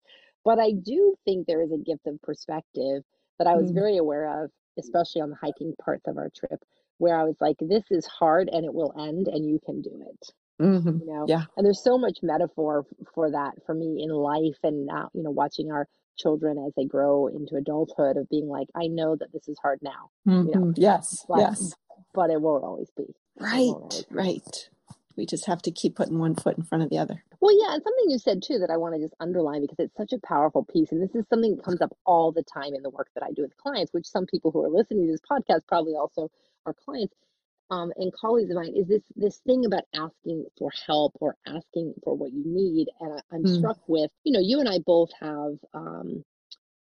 [0.44, 3.02] but I do think there is a gift of perspective
[3.38, 6.60] that I was mm very aware of, especially on the hiking parts of our trip,
[6.98, 10.02] where I was like, this is hard and it will end and you can do
[10.08, 10.30] it.
[10.60, 11.00] Mm-hmm.
[11.00, 11.44] You know, yeah.
[11.56, 15.30] And there's so much metaphor for that for me in life and now, you know,
[15.30, 19.48] watching our children as they grow into adulthood of being like, I know that this
[19.48, 20.10] is hard now.
[20.26, 20.48] Mm-hmm.
[20.48, 20.66] You know?
[20.68, 20.80] Mm-hmm.
[20.80, 21.24] Yes.
[21.28, 21.74] But, yes.
[22.14, 23.04] But it won't always be.
[23.38, 23.68] Right.
[23.68, 24.14] Always be.
[24.14, 24.70] Right.
[25.16, 27.22] We just have to keep putting one foot in front of the other.
[27.40, 29.96] Well, yeah, and something you said too that I want to just underline because it's
[29.96, 30.92] such a powerful piece.
[30.92, 33.32] And this is something that comes up all the time in the work that I
[33.32, 36.30] do with clients, which some people who are listening to this podcast probably also
[36.64, 37.14] are clients
[37.70, 41.94] um, and colleagues of mine, is this this thing about asking for help or asking
[42.04, 42.88] for what you need.
[43.00, 43.58] And I, am mm.
[43.58, 46.24] struck with, you know, you and I both have um,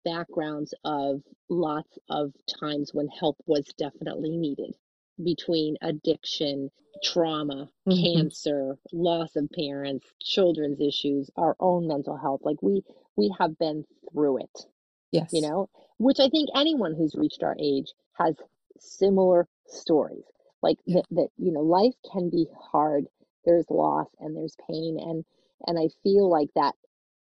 [0.04, 4.74] backgrounds of lots of times when help was definitely needed
[5.22, 6.70] between addiction,
[7.02, 8.18] trauma, mm-hmm.
[8.18, 12.40] cancer, loss of parents, children's issues, our own mental health.
[12.42, 12.82] Like we
[13.16, 14.66] we have been through it.
[15.10, 15.30] Yes.
[15.32, 18.36] You know, which I think anyone who's reached our age has
[18.78, 20.24] similar stories.
[20.62, 23.06] Like that, that, you know, life can be hard.
[23.44, 24.98] There's loss and there's pain.
[25.00, 25.24] And,
[25.66, 26.74] and I feel like that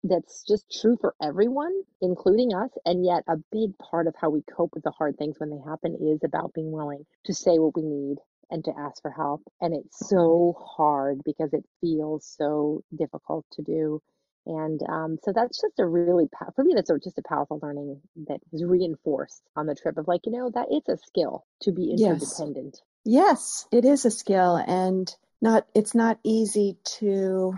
[0.05, 2.71] that's just true for everyone, including us.
[2.85, 5.61] And yet, a big part of how we cope with the hard things when they
[5.65, 8.17] happen is about being willing to say what we need
[8.51, 9.43] and to ask for help.
[9.61, 14.03] And it's so hard because it feels so difficult to do.
[14.47, 18.41] And um, so that's just a really, for me, that's just a powerful learning that
[18.51, 21.91] was reinforced on the trip of like, you know, that it's a skill to be
[21.91, 22.81] interdependent.
[23.05, 24.57] Yes, yes it is a skill.
[24.57, 27.55] And not, it's not easy to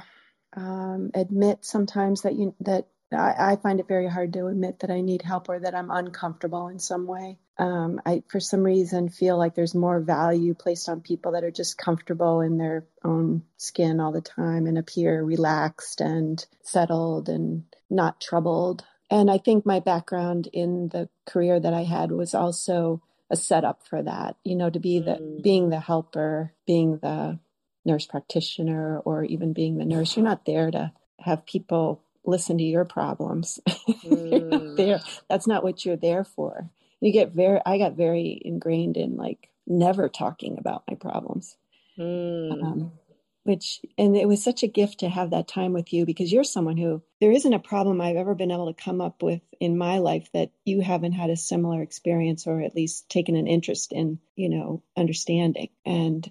[0.55, 4.91] um, admit sometimes that you that I, I, find it very hard to admit that
[4.91, 7.39] I need help or that I'm uncomfortable in some way.
[7.59, 11.51] Um, I, for some reason, feel like there's more value placed on people that are
[11.51, 17.65] just comfortable in their own skin all the time and appear relaxed and settled and
[17.91, 18.85] not troubled.
[19.11, 23.87] And I think my background in the career that I had was also a setup
[23.87, 24.37] for that.
[24.45, 25.43] You know, to be the mm.
[25.43, 27.39] being the helper, being the
[27.85, 30.17] nurse practitioner or even being the nurse.
[30.17, 33.61] You're not there to have people listen to your problems.
[34.05, 34.77] Mm.
[34.77, 35.01] there.
[35.29, 36.71] That's not what you're there for.
[37.01, 41.57] You get very I got very ingrained in like never talking about my problems.
[41.99, 42.63] Mm.
[42.63, 42.93] Um,
[43.45, 46.45] which and it was such a gift to have that time with you because you're
[46.45, 49.77] someone who there isn't a problem I've ever been able to come up with in
[49.77, 53.93] my life that you haven't had a similar experience or at least taken an interest
[53.93, 55.69] in, you know, understanding.
[55.85, 56.31] And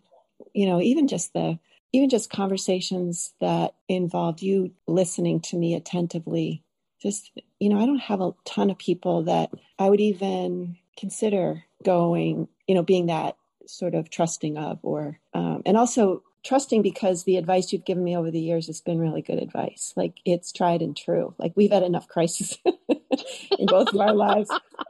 [0.54, 1.60] you know, even just the
[1.94, 6.64] even just conversations that involved you listening to me attentively.
[7.02, 11.64] Just, you know, I don't have a ton of people that I would even consider
[11.84, 17.24] going, you know, being that sort of trusting of, or, um, and also trusting because
[17.24, 19.94] the advice you've given me over the years has been really good advice.
[19.96, 21.34] Like it's tried and true.
[21.38, 24.50] Like we've had enough crises in both of our lives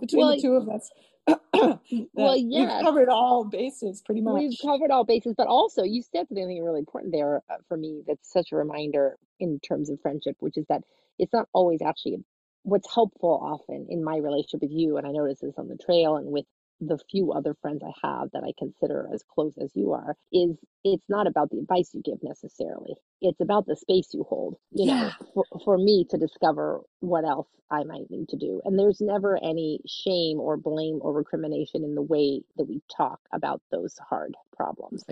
[0.00, 0.90] between well, the two of us
[1.26, 4.34] well, yeah, we've covered all bases pretty much.
[4.34, 8.02] We've covered all bases, but also you said something really important there uh, for me.
[8.06, 10.82] That's such a reminder in terms of friendship, which is that
[11.18, 12.24] it's not always actually
[12.62, 14.96] what's helpful often in my relationship with you.
[14.96, 16.46] And I notice this on the trail and with
[16.88, 20.56] the few other friends I have that I consider as close as you are is
[20.84, 22.94] it's not about the advice you give necessarily.
[23.20, 25.00] It's about the space you hold, you yeah.
[25.00, 28.60] know, for, for me to discover what else I might need to do.
[28.64, 33.20] And there's never any shame or blame or recrimination in the way that we talk
[33.32, 35.04] about those hard problems.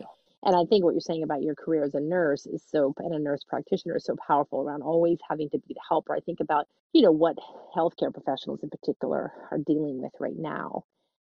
[0.45, 3.15] And I think what you're saying about your career as a nurse is so, and
[3.15, 6.15] a nurse practitioner is so powerful around always having to be the helper.
[6.15, 7.37] I think about, you know, what
[7.75, 10.85] healthcare professionals in particular are dealing with right now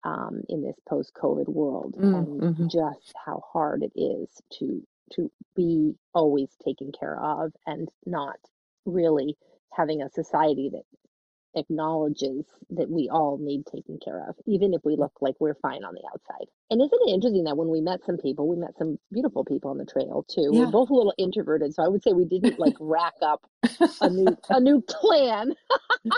[0.05, 2.69] um, in this post-COVID world, mm, and mm-hmm.
[2.69, 4.29] just how hard it is
[4.59, 4.83] to
[5.13, 8.39] to be always taken care of and not
[8.85, 9.37] really
[9.73, 10.83] having a society that
[11.55, 15.85] acknowledges that we all need taken care of, even if we look like we're fine
[15.85, 16.47] on the outside.
[16.71, 19.71] And isn't it interesting that when we met some people, we met some beautiful people
[19.71, 20.51] on the trail too.
[20.53, 20.61] Yeah.
[20.61, 23.49] We're both a little introverted, so I would say we didn't like rack up
[24.01, 25.55] a new a new clan.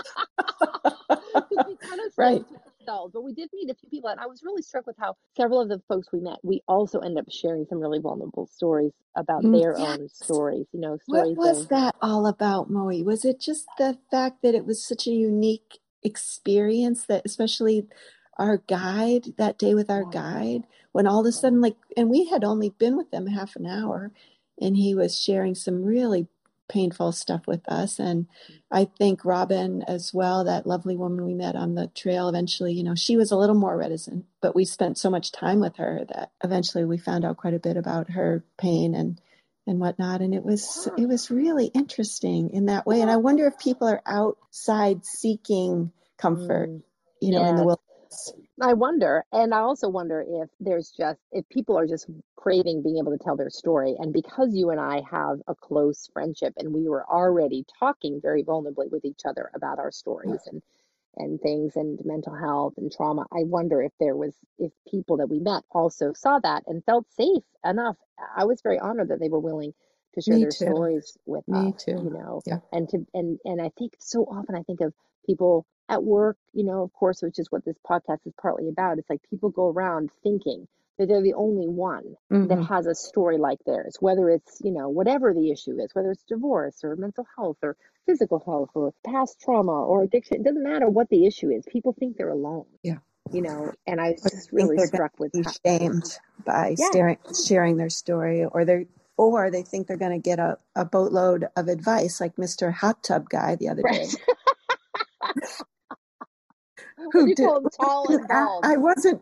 [1.81, 2.43] kind of right
[2.89, 5.15] ourselves, but we did meet a few people, and I was really struck with how
[5.35, 8.91] several of the folks we met, we also end up sharing some really vulnerable stories
[9.15, 9.87] about mm, their yes.
[9.87, 10.65] own stories.
[10.71, 11.37] You know, stories.
[11.37, 13.03] What was of, that all about, Moe?
[13.03, 17.87] Was it just the fact that it was such a unique experience that, especially
[18.37, 22.25] our guide that day with our guide, when all of a sudden, like, and we
[22.25, 24.11] had only been with them half an hour,
[24.61, 26.27] and he was sharing some really
[26.69, 27.99] painful stuff with us.
[27.99, 28.27] And
[28.71, 32.83] I think Robin as well, that lovely woman we met on the trail, eventually, you
[32.83, 36.05] know, she was a little more reticent, but we spent so much time with her
[36.13, 39.19] that eventually we found out quite a bit about her pain and
[39.67, 40.21] and whatnot.
[40.21, 43.01] And it was it was really interesting in that way.
[43.01, 46.81] And I wonder if people are outside seeking comfort, mm.
[47.21, 51.47] you know, in the wilderness I wonder, and I also wonder if there's just if
[51.49, 55.01] people are just craving being able to tell their story, and because you and I
[55.09, 59.79] have a close friendship, and we were already talking very vulnerably with each other about
[59.79, 60.61] our stories and
[61.17, 63.25] and things and mental health and trauma.
[63.31, 67.05] I wonder if there was if people that we met also saw that and felt
[67.11, 67.97] safe enough.
[68.35, 69.73] I was very honored that they were willing
[70.15, 70.65] to share Me their too.
[70.65, 71.83] stories with Me us.
[71.83, 71.91] too.
[72.03, 72.59] You know, yeah.
[72.71, 74.93] and to and and I think so often I think of
[75.29, 78.97] people at work, you know, of course, which is what this podcast is partly about.
[78.97, 82.47] It's like people go around thinking that they're the only one mm-hmm.
[82.47, 86.11] that has a story like theirs, whether it's, you know, whatever the issue is, whether
[86.11, 90.37] it's divorce or mental health or physical health or past trauma or addiction.
[90.37, 91.63] It doesn't matter what the issue is.
[91.71, 92.65] People think they're alone.
[92.83, 92.97] Yeah.
[93.31, 96.87] You know, and I was just really struck with be shamed by yeah.
[96.89, 98.85] staring, sharing their story or they're
[99.19, 102.73] or they think they're going to get a, a boatload of advice like Mr.
[102.73, 104.07] Hot Tub Guy the other day.
[107.11, 108.65] Who you him tall and I, bald?
[108.65, 109.21] I wasn't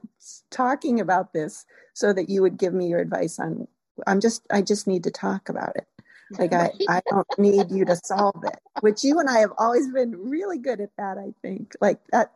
[0.49, 3.67] talking about this so that you would give me your advice on
[4.05, 5.87] I'm just I just need to talk about it.
[6.31, 8.59] Like I, I don't need you to solve it.
[8.81, 11.75] Which you and I have always been really good at that, I think.
[11.81, 12.31] Like that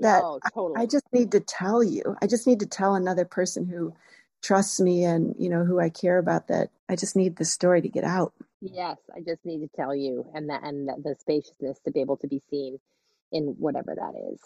[0.00, 0.80] that Oh, totally.
[0.80, 2.16] I just need to tell you.
[2.22, 3.94] I just need to tell another person who
[4.42, 7.82] trusts me and you know who I care about that I just need the story
[7.82, 8.32] to get out.
[8.60, 12.16] Yes, I just need to tell you, and that and the, spaciousness to be able
[12.18, 12.78] to be seen
[13.32, 14.40] in whatever that is.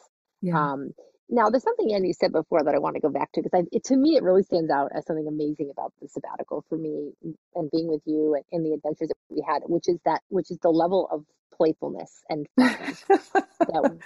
[0.55, 0.93] Um,
[1.31, 3.85] now, there's something Andy said before that I want to go back to because it,
[3.85, 7.13] to me it really stands out as something amazing about the sabbatical for me
[7.55, 10.51] and being with you and, and the adventures that we had, which is that which
[10.51, 11.25] is the level of
[11.57, 12.77] playfulness and fun
[13.09, 13.23] that,
[13.59, 14.01] that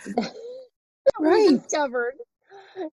[1.20, 2.14] we discovered,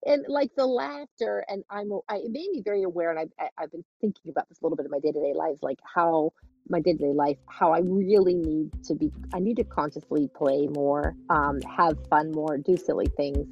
[0.06, 1.44] and like the laughter.
[1.48, 4.48] And I'm I, it made me very aware, and I've I- I've been thinking about
[4.48, 6.32] this a little bit in my day to day life, like how
[6.68, 9.12] my day to day life, how I really need to be.
[9.32, 13.46] I need to consciously play more, um, have fun more, do silly things.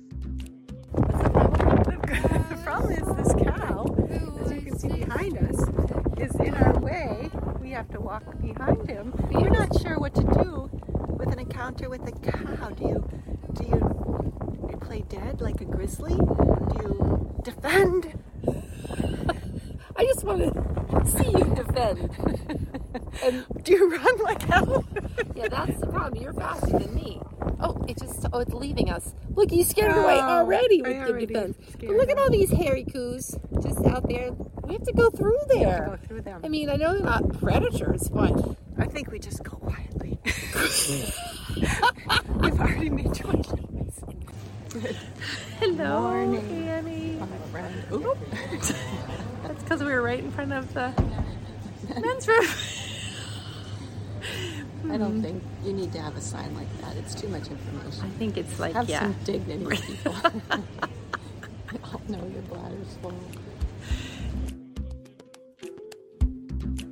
[2.54, 3.84] The problem is this cow,
[4.44, 5.60] as you can see behind us,
[6.18, 7.30] is in our way.
[7.60, 9.12] We have to walk behind him.
[9.30, 10.70] We're not sure what to do
[11.08, 12.68] with an encounter with a cow.
[12.70, 13.08] Do you
[13.54, 16.16] do you, you play dead like a grizzly?
[16.16, 18.18] Do you defend?
[19.96, 22.10] I just want to see you defend.
[23.22, 24.84] And do you run like hell?
[25.36, 26.22] Yeah, that's the problem.
[26.22, 27.20] You're faster than me.
[27.58, 29.14] Oh, it just oh, it's leaving us.
[29.34, 31.56] Look, you scared it away Oh, already I with your defense.
[31.80, 34.30] But look at all these hairy coos just out there.
[34.62, 35.86] We have to go through there.
[35.90, 36.40] Go through them.
[36.44, 40.20] I mean, I know they're not predators, but I think we just go quietly.
[42.40, 43.63] We've already made choices.
[45.60, 46.68] hello, Morning.
[46.68, 47.18] Annie.
[47.50, 47.74] Friend.
[47.92, 48.18] Oop.
[49.42, 50.92] That's because we were right in front of the
[52.00, 52.46] men's room.
[54.90, 56.96] I don't think you need to have a sign like that.
[56.96, 58.04] It's too much information.
[58.04, 59.00] I think it's like Have yeah.
[59.02, 60.14] some dignity, people.
[61.72, 63.12] we all know your bladder's full.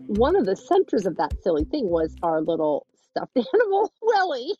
[0.06, 4.54] One of the centers of that silly thing was our little stuffed animal, Welly.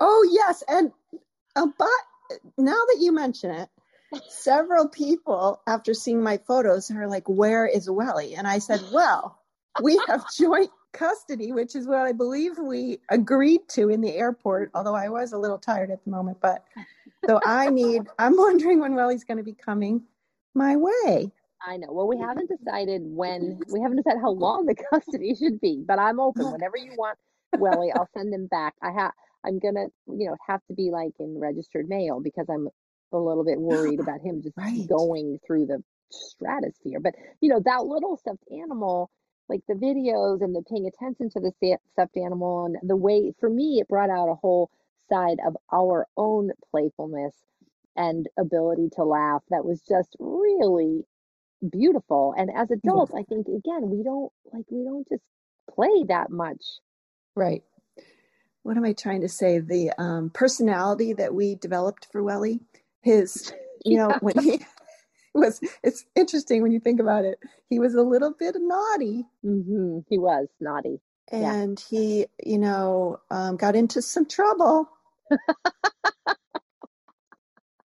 [0.00, 0.92] Oh yes, and
[1.56, 3.68] Uh, but now that you mention it,
[4.28, 9.38] several people after seeing my photos are like, "Where is Welly?" And I said, "Well,
[9.82, 14.70] we have joint custody, which is what I believe we agreed to in the airport.
[14.74, 16.64] Although I was a little tired at the moment, but
[17.26, 18.02] so I need.
[18.18, 20.02] I'm wondering when Welly's going to be coming
[20.54, 21.32] my way.
[21.66, 21.90] I know.
[21.90, 23.60] Well, we haven't decided when.
[23.72, 26.52] We haven't decided how long the custody should be, but I'm open.
[26.52, 27.18] Whenever you want,
[27.58, 28.74] Welly, I'll send him back.
[28.82, 29.12] I have.
[29.46, 32.68] I'm gonna, you know, have to be like in registered mail because I'm
[33.12, 34.88] a little bit worried about him just Right.
[34.88, 37.00] going through the stratosphere.
[37.00, 39.10] But you know, that little stuffed animal,
[39.48, 41.52] like the videos and the paying attention to the
[41.92, 44.70] stuffed animal and the way, for me, it brought out a whole
[45.08, 47.34] side of our own playfulness
[47.96, 51.04] and ability to laugh that was just really
[51.70, 52.34] beautiful.
[52.36, 55.24] And as adults, I think again, we don't like we don't just
[55.74, 56.64] play that much.
[57.36, 57.62] Right.
[58.66, 59.60] What am I trying to say?
[59.60, 62.60] The um, personality that we developed for Welly,
[63.02, 63.52] his,
[63.84, 64.18] you know, Yeah.
[64.20, 64.60] when he
[65.34, 67.38] was, it's interesting when you think about it.
[67.70, 71.00] He was a little bit naughty hmm He was naughty.
[71.38, 71.54] Yeah.
[71.54, 74.88] and he, you know, um, got into some trouble.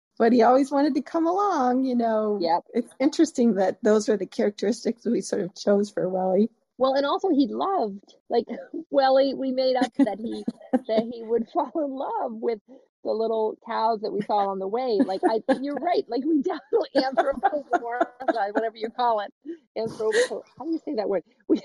[0.20, 2.40] but he always wanted to come along, you know.
[2.42, 2.64] Yep.
[2.74, 6.50] It's interesting that those are the characteristics we sort of chose for Welly.
[6.82, 8.46] Well, and also he loved like
[8.90, 9.36] Welly.
[9.36, 10.44] We made up that he
[10.88, 12.60] that he would fall in love with
[13.04, 15.00] the little cows that we saw on the way.
[15.06, 16.04] Like I, you're right.
[16.10, 19.32] Like we definitely anthropomorphized, whatever you call it.
[19.78, 20.42] Anthropo.
[20.58, 21.24] How do you say that word?
[21.48, 21.62] We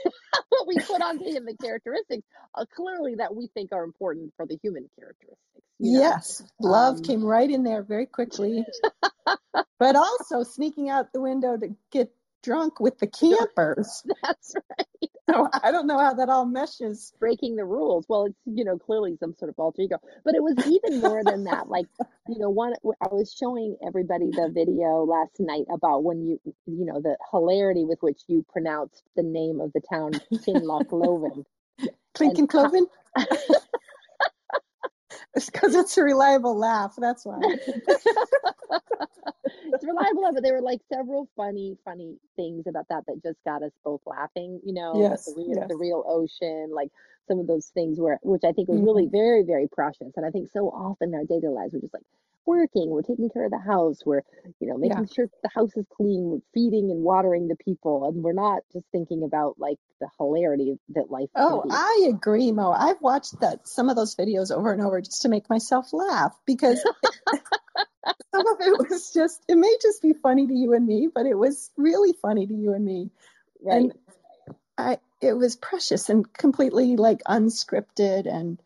[0.51, 2.23] what we put onto him the characteristics
[2.55, 5.41] uh, clearly that we think are important for the human characteristics.
[5.79, 6.01] you know?
[6.01, 8.65] Yes, love Um, came right in there very quickly.
[9.79, 12.13] but also sneaking out the window to get
[12.47, 14.05] drunk with the campers.
[14.23, 15.11] That's right.
[15.29, 17.13] So I don't know how that all meshes.
[17.19, 18.07] breaking the rules.
[18.09, 21.25] Well, it's you know clearly some sort of alter ego, but it was even more
[21.25, 21.67] than that.
[21.77, 21.87] Like
[22.29, 26.87] you know, one I was showing everybody the video last night about when you you
[26.87, 31.45] know the hilarity with which you pronounced the name of the town Kinlochleven.
[32.15, 32.87] Clink And Cloven?
[35.35, 36.95] It's because it's a reliable laugh.
[36.99, 37.39] That's why.
[39.73, 43.63] it's reliable, but there were like several funny, funny things about that that just got
[43.63, 44.61] us both laughing.
[44.65, 45.69] You know, Yes, the real, yes.
[45.69, 46.91] the real ocean, like
[47.29, 48.87] some of those things where, which I think was mm-hmm.
[48.87, 50.13] really very, very precious.
[50.17, 52.05] And I think so often in our daily lives we're just like,
[52.47, 54.23] working, we're taking care of the house, we're,
[54.61, 58.23] you know, making sure the house is clean, we're feeding and watering the people, and
[58.23, 61.65] we're not just thinking about like the hilarity that life Oh.
[61.71, 62.73] I agree, Moe.
[62.73, 66.37] I've watched that some of those videos over and over just to make myself laugh
[66.47, 66.83] because
[68.35, 71.27] some of it was just it may just be funny to you and me, but
[71.27, 73.11] it was really funny to you and me.
[73.63, 73.77] right.
[73.77, 73.93] And
[74.79, 78.61] I it was precious and completely like unscripted and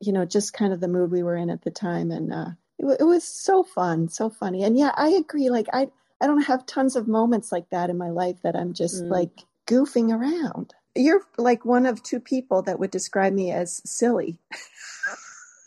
[0.00, 2.50] you know just kind of the mood we were in at the time and uh
[2.78, 4.62] it, it was so fun, so funny.
[4.64, 5.88] And yeah, I agree like I
[6.20, 9.10] I don't have tons of moments like that in my life that I'm just Mm.
[9.10, 10.74] like goofing around.
[10.96, 14.38] You're like one of two people that would describe me as silly.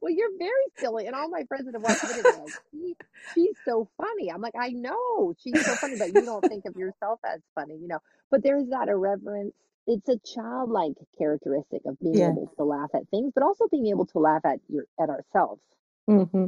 [0.00, 2.54] Well, you're very silly, and all my friends that have watched the video are like,
[2.70, 2.94] she,
[3.34, 4.30] she's so funny.
[4.30, 7.76] I'm like, I know she's so funny, but you don't think of yourself as funny,
[7.80, 7.98] you know.
[8.30, 9.54] But there's that irreverence.
[9.90, 12.30] It's a childlike characteristic of being Yeah.
[12.32, 15.62] able to laugh at things, but also being able to laugh at your at ourselves.
[16.08, 16.46] Mm-hmm.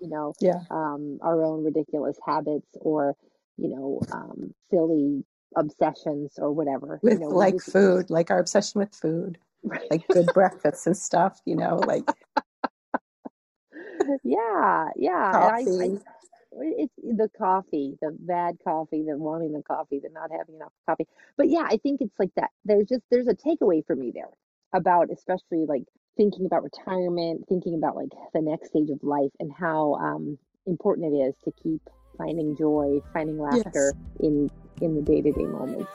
[0.00, 0.62] You know, Yeah.
[0.70, 3.16] um, our own ridiculous habits or
[3.56, 5.24] you know, um, silly
[5.54, 6.98] obsessions or whatever.
[7.02, 9.86] With you know, like just- food, like our obsession with food, Right.
[9.90, 12.04] like good breakfasts and stuff, you know, like
[14.24, 15.60] yeah, yeah.
[16.52, 16.82] And I, I, coffee.
[16.82, 21.06] it's the coffee, the bad coffee, the wanting the coffee, the not having enough coffee.
[21.36, 22.50] But yeah, I think it's like that.
[22.64, 24.30] There's just there's a takeaway for me there
[24.72, 25.84] about especially like
[26.16, 31.14] thinking about retirement, thinking about like the next stage of life and how um important
[31.14, 31.82] it is to keep
[32.18, 35.90] finding joy, finding laughter in in the day to day moments.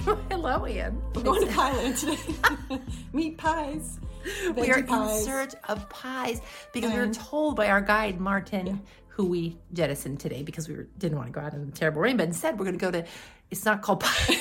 [0.30, 1.02] Hello, Ian.
[1.14, 2.80] We're going to Thailand today.
[3.12, 4.00] Meat pies.
[4.56, 5.20] we are pies.
[5.20, 6.40] in search of pies
[6.72, 8.74] because we were told by our guide Martin, Yeah.
[9.08, 12.00] who we jettisoned today because we were, didn't want to go out in the terrible
[12.02, 13.04] rain, but instead we're going to go to.
[13.50, 14.14] It's not called pie.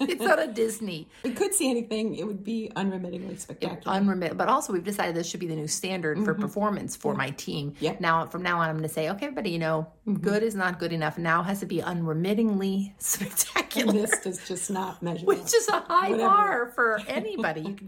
[0.00, 1.08] it's not a Disney.
[1.24, 2.16] We could see anything.
[2.16, 3.96] It would be unremittingly spectacular.
[3.96, 6.42] Unremit, but also we've decided this should be the new standard for mm-hmm.
[6.42, 7.72] performance for my team.
[7.80, 7.96] Yeah.
[8.00, 10.20] Now, from now on, I'm going to say, okay, everybody, you know, mm-hmm.
[10.20, 11.16] good is not good enough.
[11.16, 15.28] Now has to be unremittingly and spectacular, this does just not measure up.
[15.28, 16.28] which is a high Whatever.
[16.28, 17.78] bar for anybody.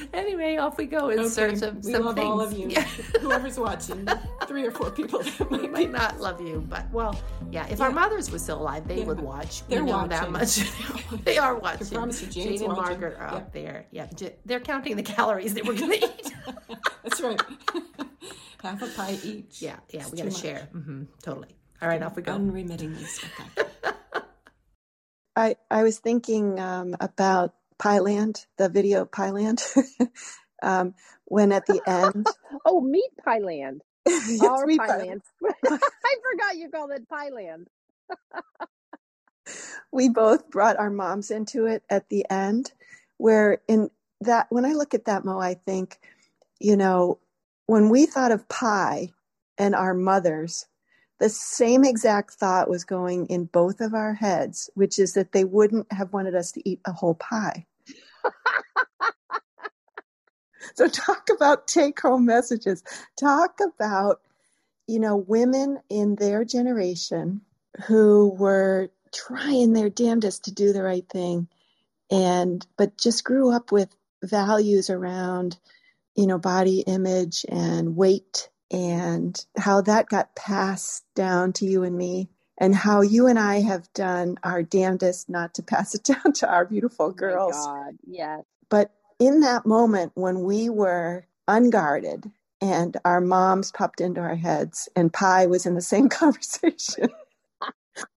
[0.00, 2.26] You can- anyway, off we go in Okay, search of we some love things.
[2.26, 2.68] all of you.
[2.68, 2.82] Yeah.
[3.20, 4.06] Whoever's watching,
[4.46, 7.18] three or four people that might might not love you, but well,
[7.50, 7.66] yeah.
[7.68, 9.04] If our mothers were still alive, they Yeah.
[9.06, 9.66] would watch.
[9.68, 10.60] They're we know that much.
[11.24, 11.88] they are watching.
[11.88, 12.82] promise you, Jane and watching.
[12.84, 13.36] Margaret are Yeah.
[13.36, 13.86] up there.
[13.90, 16.32] Yeah, J- they're counting the calories that we're going to eat.
[17.02, 17.40] That's right.
[18.62, 19.62] Half a pie each.
[19.62, 20.00] yeah, yeah.
[20.02, 20.42] It's We got to too much.
[20.42, 20.68] share.
[20.72, 21.48] hmm totally.
[21.80, 22.34] All right, off we go.
[22.34, 23.04] Unremittingly.
[25.36, 29.62] I, I was thinking um, about Pyland, the video Pyland,
[30.62, 30.94] um,
[31.26, 32.32] when at the end,
[32.66, 33.82] Oh, meat pie land.
[34.20, 35.22] Yes, Our we- pie land.
[36.02, 37.68] I forgot you called it pie land.
[39.92, 42.72] we both brought our moms into it at the end
[43.18, 45.98] where in that when i look at that mo i think
[46.60, 47.18] you know
[47.66, 49.10] when we thought of pie
[49.58, 50.66] and our mothers
[51.18, 55.44] the same exact thought was going in both of our heads which is that they
[55.44, 57.66] wouldn't have wanted us to eat a whole pie.
[60.74, 62.82] So talk about take home messages.
[63.16, 64.20] Talk about
[64.86, 67.40] you know women in their generation
[67.86, 71.48] who were trying their damnedest to do the right thing
[72.10, 73.88] and but just grew up with
[74.22, 75.58] values around
[76.14, 81.96] you know body image and weight and how that got passed down to you and
[81.96, 86.32] me and how you and I have done our damnedest not to pass it down
[86.34, 88.44] to our beautiful Oh girls God, yes.
[88.70, 94.88] but in that moment when we were unguarded and our moms popped into our heads
[94.96, 97.10] and pie was in the same conversation,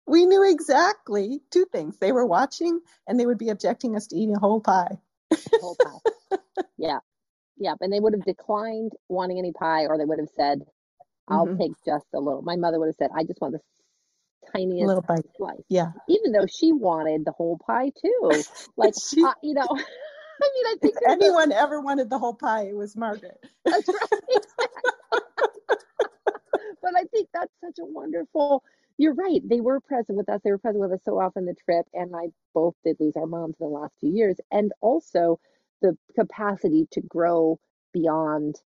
[0.06, 1.98] we knew exactly two things.
[1.98, 4.98] They were watching and they would be objecting us to eating a whole pie.
[5.60, 6.38] whole pie.
[6.78, 6.98] yeah.
[7.58, 7.74] Yeah.
[7.80, 10.62] And they would have declined wanting any pie or they would have said,
[11.28, 11.58] I'll Mhm.
[11.58, 12.42] take just a little.
[12.42, 13.60] My mother would have said, I just want the
[14.52, 15.26] tiniest Little bite.
[15.36, 15.62] slice.
[15.68, 15.92] Yeah.
[16.08, 18.30] Even though she wanted the whole pie too.
[18.76, 19.66] Like, She- uh, you know,
[20.40, 23.38] I mean, I If think a- anyone ever wanted the whole pie, it was Margaret.
[23.64, 24.44] That's right.
[26.82, 28.62] but I think that's such a wonderful.
[28.96, 29.40] You're right.
[29.44, 30.40] They were present with us.
[30.42, 33.26] They were present with us so often the trip, and I both did lose our
[33.26, 35.38] moms in the last few years, and also
[35.82, 37.58] the capacity to grow
[37.92, 38.56] beyond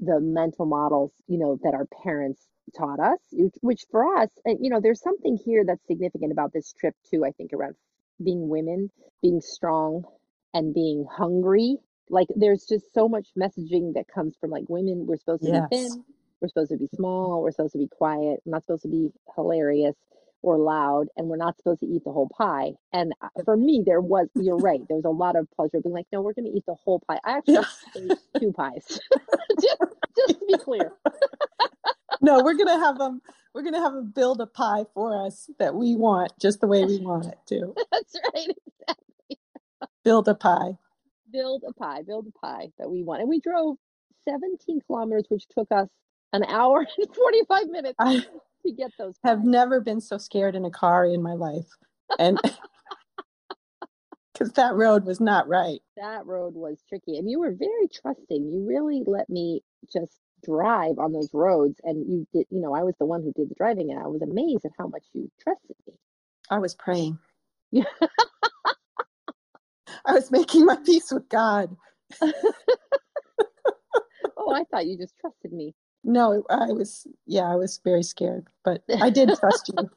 [0.00, 2.46] the mental models, you know, that our parents
[2.76, 3.20] taught us.
[3.62, 7.24] Which, for us, and you know, there's something here that's significant about this trip too.
[7.24, 7.76] I think around
[8.24, 8.90] being women,
[9.22, 10.04] being strong,
[10.54, 11.76] and being hungry.
[12.10, 15.06] Like there's just so much messaging that comes from like women.
[15.06, 15.62] We're supposed to Yes.
[15.62, 16.04] be thin.
[16.40, 17.42] We're supposed to be small.
[17.42, 18.40] We're supposed to be quiet.
[18.44, 19.96] We're not supposed to be hilarious.
[20.42, 22.72] Or loud and we're not supposed to eat the whole pie.
[22.92, 25.94] And uh, for me, there was, you're right, there was a lot of pleasure being
[25.94, 27.18] like, no, we're going to eat the whole pie.
[27.24, 27.58] I actually
[27.96, 29.00] ate two pies,
[29.60, 29.78] just,
[30.16, 30.92] just to be clear.
[32.22, 33.20] no, we're going to have them,
[33.54, 36.66] we're going to have them build a pie for us that we want, just the
[36.66, 37.74] way we want it to.
[37.92, 38.48] That's right.
[38.80, 39.38] Exactly.
[40.04, 40.78] Build a pie.
[41.32, 43.20] Build a pie, build a pie that we want.
[43.20, 43.76] And we drove
[44.28, 45.88] 17 kilometers, which took us
[46.32, 47.94] an hour and 45 minutes.
[47.98, 48.24] I
[48.66, 49.16] to get those.
[49.24, 51.68] have never been so scared in a car in my life.
[52.18, 52.38] And
[54.34, 55.80] because that road was not right.
[55.96, 58.50] That road was tricky, and you were very trusting.
[58.52, 62.46] You really let me just drive on those roads, and you did.
[62.50, 64.72] You know, I was the one who did the driving, and I was amazed at
[64.78, 65.94] how much you trusted me.
[66.50, 67.18] I was praying.
[67.72, 67.84] Yeah.
[70.06, 71.76] I was making my peace with God.
[74.36, 75.74] Oh, I thought you just trusted me.
[76.02, 79.90] No, I was, yeah, I was very scared, but I did trust you.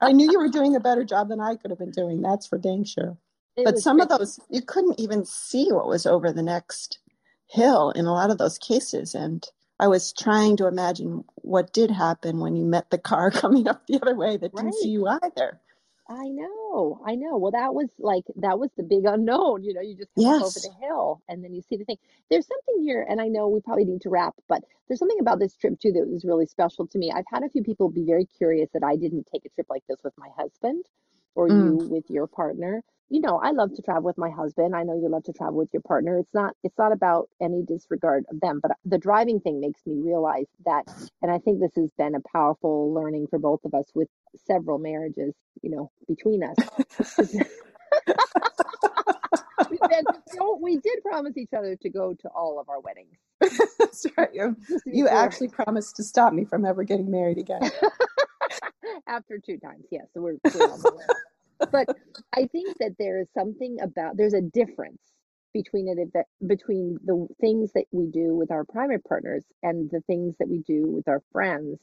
[0.00, 2.22] I knew you were doing a better job than I could have been doing.
[2.22, 3.16] That's for dang sure.
[3.56, 7.00] It but some of those, you couldn't even see what was over the next
[7.48, 9.14] hill in a lot of those cases.
[9.14, 9.44] And
[9.80, 13.86] I was trying to imagine what did happen when you met the car coming up
[13.86, 15.60] the other way that didn't see you either.
[16.08, 17.36] I know, I know.
[17.38, 19.64] Well, that was like that was the big unknown.
[19.64, 20.60] You know, you just come up over Yes.
[20.60, 21.98] the hill and then you see the thing.
[22.30, 25.40] There's something here, and I know we probably need to wrap, but there's something about
[25.40, 27.12] this trip too that was really special to me.
[27.12, 29.84] I've had a few people be very curious that I didn't take a trip like
[29.88, 30.84] this with my husband
[31.34, 31.78] or Mm.
[31.80, 32.82] you with your partner.
[33.10, 34.76] You know, I love to travel with my husband.
[34.76, 36.18] I know you love to travel with your partner.
[36.18, 39.96] It's not it's not about any disregard of them, but the driving thing makes me
[40.00, 40.84] realize that
[41.22, 44.78] and I think this has been a powerful learning for both of us with several
[44.78, 46.58] marriages, you know, between us.
[49.88, 52.80] We've been, you know, we did promise each other to go to all of our
[52.80, 53.16] weddings.
[53.78, 54.28] That's right.
[54.32, 55.16] You, Just you clear.
[55.16, 57.60] actually promised to stop me from ever getting married again.
[59.06, 60.06] after two times, yes.
[60.14, 61.70] So we're clear on the list.
[61.72, 61.88] But
[62.34, 65.00] I think that there is something about there's a difference
[65.52, 70.00] between it that between the things that we do with our primary partners and the
[70.02, 71.78] things that we do with our friends.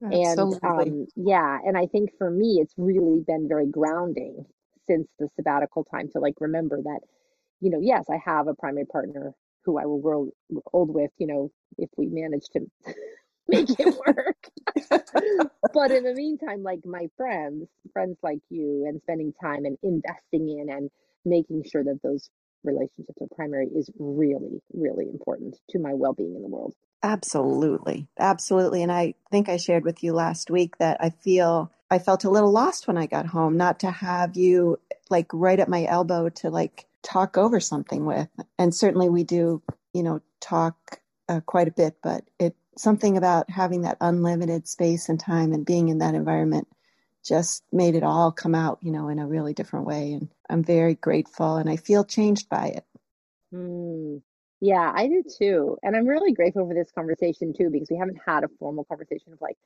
[0.00, 0.68] And Absolutely.
[0.68, 4.46] um, yeah, and I think for me, it's really been very grounding
[4.86, 7.00] since the sabbatical time to like remember that,
[7.60, 9.34] you know, yes, I have a primary partner
[9.64, 10.30] who I will grow
[10.72, 12.60] old with, you know, if we manage to
[13.48, 14.48] make it work.
[15.74, 20.48] but in the meantime, like my friends, friends like you, and spending time and investing
[20.48, 20.90] in and
[21.24, 22.30] making sure that those
[22.64, 26.74] relationships are primary is really, really important to my well being in the world.
[27.02, 28.08] Absolutely.
[28.18, 28.82] Absolutely.
[28.82, 32.30] And I think I shared with you last week that I feel I felt a
[32.30, 34.78] little lost when I got home not to have you
[35.08, 38.28] like right at my elbow to like talk over something with.
[38.58, 39.62] And certainly we do,
[39.94, 45.08] you know, talk uh, quite a bit, but it something about having that unlimited space
[45.08, 46.68] and time and being in that environment
[47.24, 50.12] just made it all come out, you know, in a really different way.
[50.12, 52.84] And I'm very grateful and I feel changed by it.
[53.52, 54.22] Mm.
[54.60, 55.78] Yeah, I do too.
[55.82, 59.32] And I'm really grateful for this conversation too, because we haven't had a formal conversation
[59.32, 59.56] of like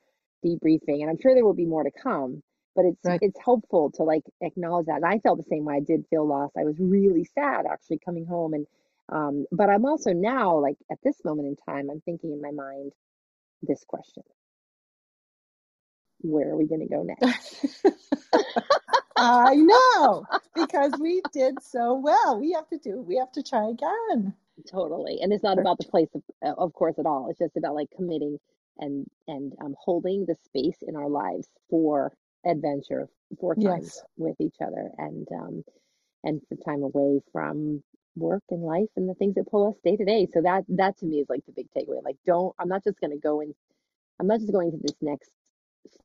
[0.45, 2.43] debriefing, and I'm sure there will be more to come.
[2.75, 3.21] But it's Right.
[3.21, 4.97] it's helpful to like acknowledge that.
[4.97, 5.75] And I felt the same way.
[5.75, 6.57] I did feel lost.
[6.57, 8.67] I was really sad actually coming home, and
[9.09, 12.51] um, but I'm also now like at this moment in time, I'm thinking in my
[12.51, 12.93] mind
[13.63, 14.23] this question:
[16.21, 17.65] Where are we going to go next?
[19.17, 22.39] I know because we did so well.
[22.39, 23.01] We have to do.
[23.01, 24.35] We have to try again.
[24.71, 25.19] Totally.
[25.21, 27.29] And it's not about the place of, uh, of course at all.
[27.29, 28.39] It's just about like committing
[28.79, 32.13] and and um, holding the space in our lives for
[32.45, 34.03] adventure, for time Yes.
[34.17, 35.63] with each other and um
[36.23, 37.83] and for time away from
[38.17, 40.27] work and life and the things that pull us day to day.
[40.33, 42.03] So that that to me is like the big takeaway.
[42.03, 43.53] Like don't I'm not just going to go in
[44.19, 45.31] I'm not just going to this next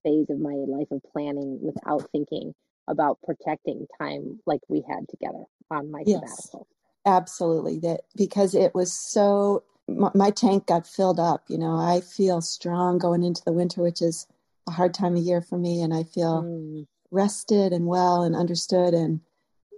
[0.05, 2.55] phase of my life of planning without thinking
[2.89, 6.13] about protecting time like we had together on my Yes.
[6.13, 6.67] sabbatical.
[7.07, 7.79] Absolutely.
[7.81, 9.65] That because it was so.
[9.89, 11.45] My, my tank got filled up.
[11.49, 14.27] You know, I feel strong going into the winter, which is
[14.69, 16.87] a hard time of year for me, and I feel Mm.
[17.11, 19.21] rested and well and understood and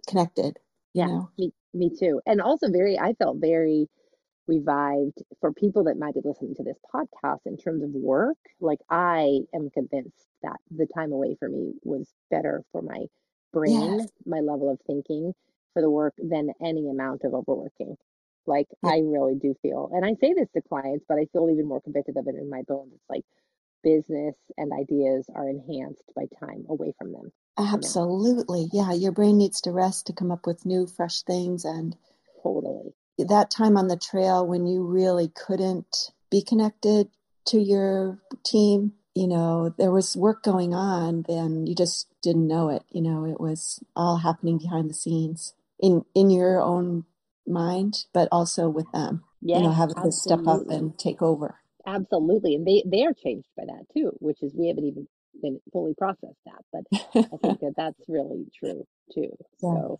[0.06, 0.58] connected.
[0.92, 1.30] You Yeah, know.
[1.38, 2.20] me me too.
[2.26, 3.88] And also very I felt very
[4.46, 8.36] revived for people that might be listening to this podcast in terms of work.
[8.60, 13.06] Like I am convinced that the time away for me was better for my
[13.52, 14.08] brain, Yes.
[14.26, 15.32] my level of thinking
[15.72, 17.96] for the work than any amount of overworking.
[18.46, 18.90] Like Yeah.
[18.90, 21.80] I really do feel, and I say this to clients, but I feel even more
[21.80, 22.92] convicted of it in my bones.
[22.94, 23.24] It's like
[23.82, 27.32] business and ideas are enhanced by time away from them.
[27.58, 28.68] Absolutely.
[28.72, 28.92] Yeah.
[28.92, 31.64] Your brain needs to rest to come up with new, fresh things.
[31.64, 31.96] And
[32.42, 32.94] totally.
[33.18, 37.08] that time on the trail when you really couldn't be connected
[37.46, 42.68] to your team you know, there was work going on, then you just didn't know
[42.68, 42.84] it.
[42.90, 47.04] You know, it was all happening behind the scenes in in your own
[47.46, 49.24] mind, but also with them.
[49.42, 51.56] Yeah, you know, having to step up and take over.
[51.86, 52.54] Absolutely.
[52.54, 55.08] And they, they are changed by that too, which is we haven't even
[55.42, 56.82] been fully processed that, but
[57.32, 59.30] I think that that's really true too.
[59.62, 59.74] Yeah.
[59.74, 59.98] So,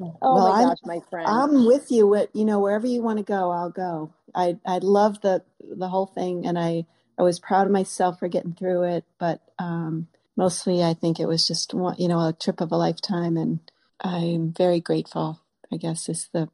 [0.00, 1.28] oh Well, my I'm- gosh, my friend.
[1.28, 2.06] I'm with you.
[2.06, 4.12] With you know, wherever you want to go, I'll go.
[4.34, 6.86] I I love the the whole thing, and I
[7.18, 9.04] I was proud of myself for getting through it.
[9.18, 12.76] But um, mostly, I think it was just one, you know a trip of a
[12.76, 13.60] lifetime, and
[14.00, 15.40] I'm very grateful.
[15.72, 16.48] I guess is the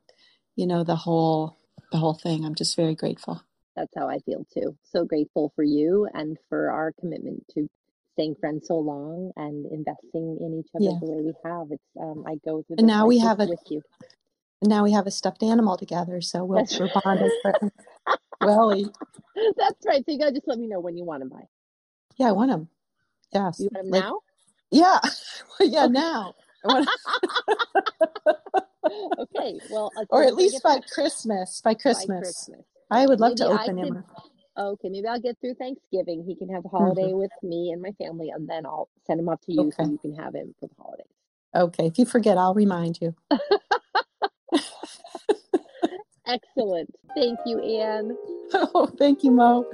[0.56, 1.58] you know the whole
[1.92, 2.44] the whole thing.
[2.44, 3.42] I'm just very grateful.
[3.76, 4.76] That's how I feel too.
[4.84, 7.68] So grateful for you and for our commitment to
[8.14, 10.98] staying friends so long and investing in each other Yeah.
[11.00, 11.66] the way we have.
[11.70, 13.82] It's um I go through And now we have a- with you.
[14.62, 17.30] Now we have a stuffed animal together, so we'll, That's we're bonded.
[18.40, 20.02] That's right.
[20.04, 21.42] So you gotta just let me know when you want him by.
[22.16, 22.68] yeah, I want them.
[23.34, 24.20] Yes, You want him Like- now?
[24.70, 24.98] Yeah,
[25.60, 26.34] yeah, now.
[26.64, 26.88] Want
[29.18, 29.60] okay.
[29.70, 31.60] Well, or at least by Christmas.
[31.62, 32.50] By by Christmas.
[32.90, 34.04] I would love to Maybe I open could- him.
[34.58, 36.24] Okay, maybe I'll get through Thanksgiving.
[36.26, 36.78] He can have the mm-hmm.
[36.78, 39.84] holiday with me and my family, and then I'll send him off to you so
[39.84, 41.06] you can have him for the holidays.
[41.54, 43.14] Okay, if you forget, I'll remind you.
[46.26, 46.90] Excellent.
[47.14, 48.16] Thank you, Ann.
[48.54, 49.66] Oh, thank you, Moe.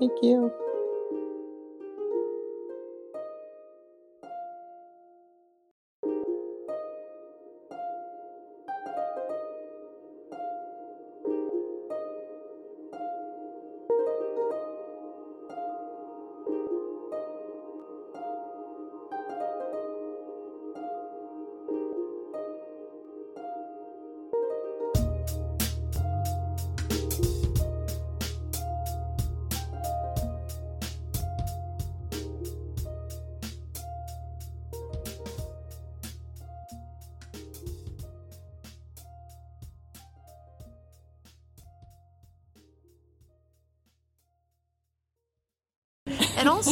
[0.00, 0.50] Thank you.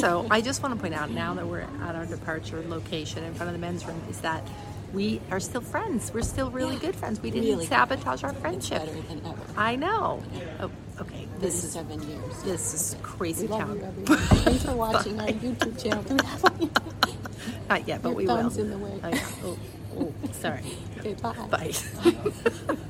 [0.04, 3.34] Also, I just want to point out now that we're at our departure location in
[3.34, 4.46] front of the men's room is that
[4.92, 6.12] we are still friends.
[6.14, 7.20] We're still really good friends.
[7.20, 7.66] We didn't Really.
[7.66, 8.78] sabotage our It's friendship.
[8.84, 9.40] better than ever.
[9.56, 10.22] I know.
[10.60, 11.26] Oh, okay.
[11.40, 12.42] This is 37 years.
[12.44, 13.76] this is crazy We town.
[14.06, 14.16] you.
[14.16, 16.02] Thanks for watching our YouTube channel.
[16.04, 16.70] Do we have any-
[17.68, 18.58] Not yet, but Your we will.
[18.58, 19.00] in the way.
[19.02, 19.26] Oh, yeah.
[19.44, 19.58] oh,
[19.98, 20.62] oh, sorry.
[21.00, 21.34] Okay, bye.
[21.50, 22.76] Bye.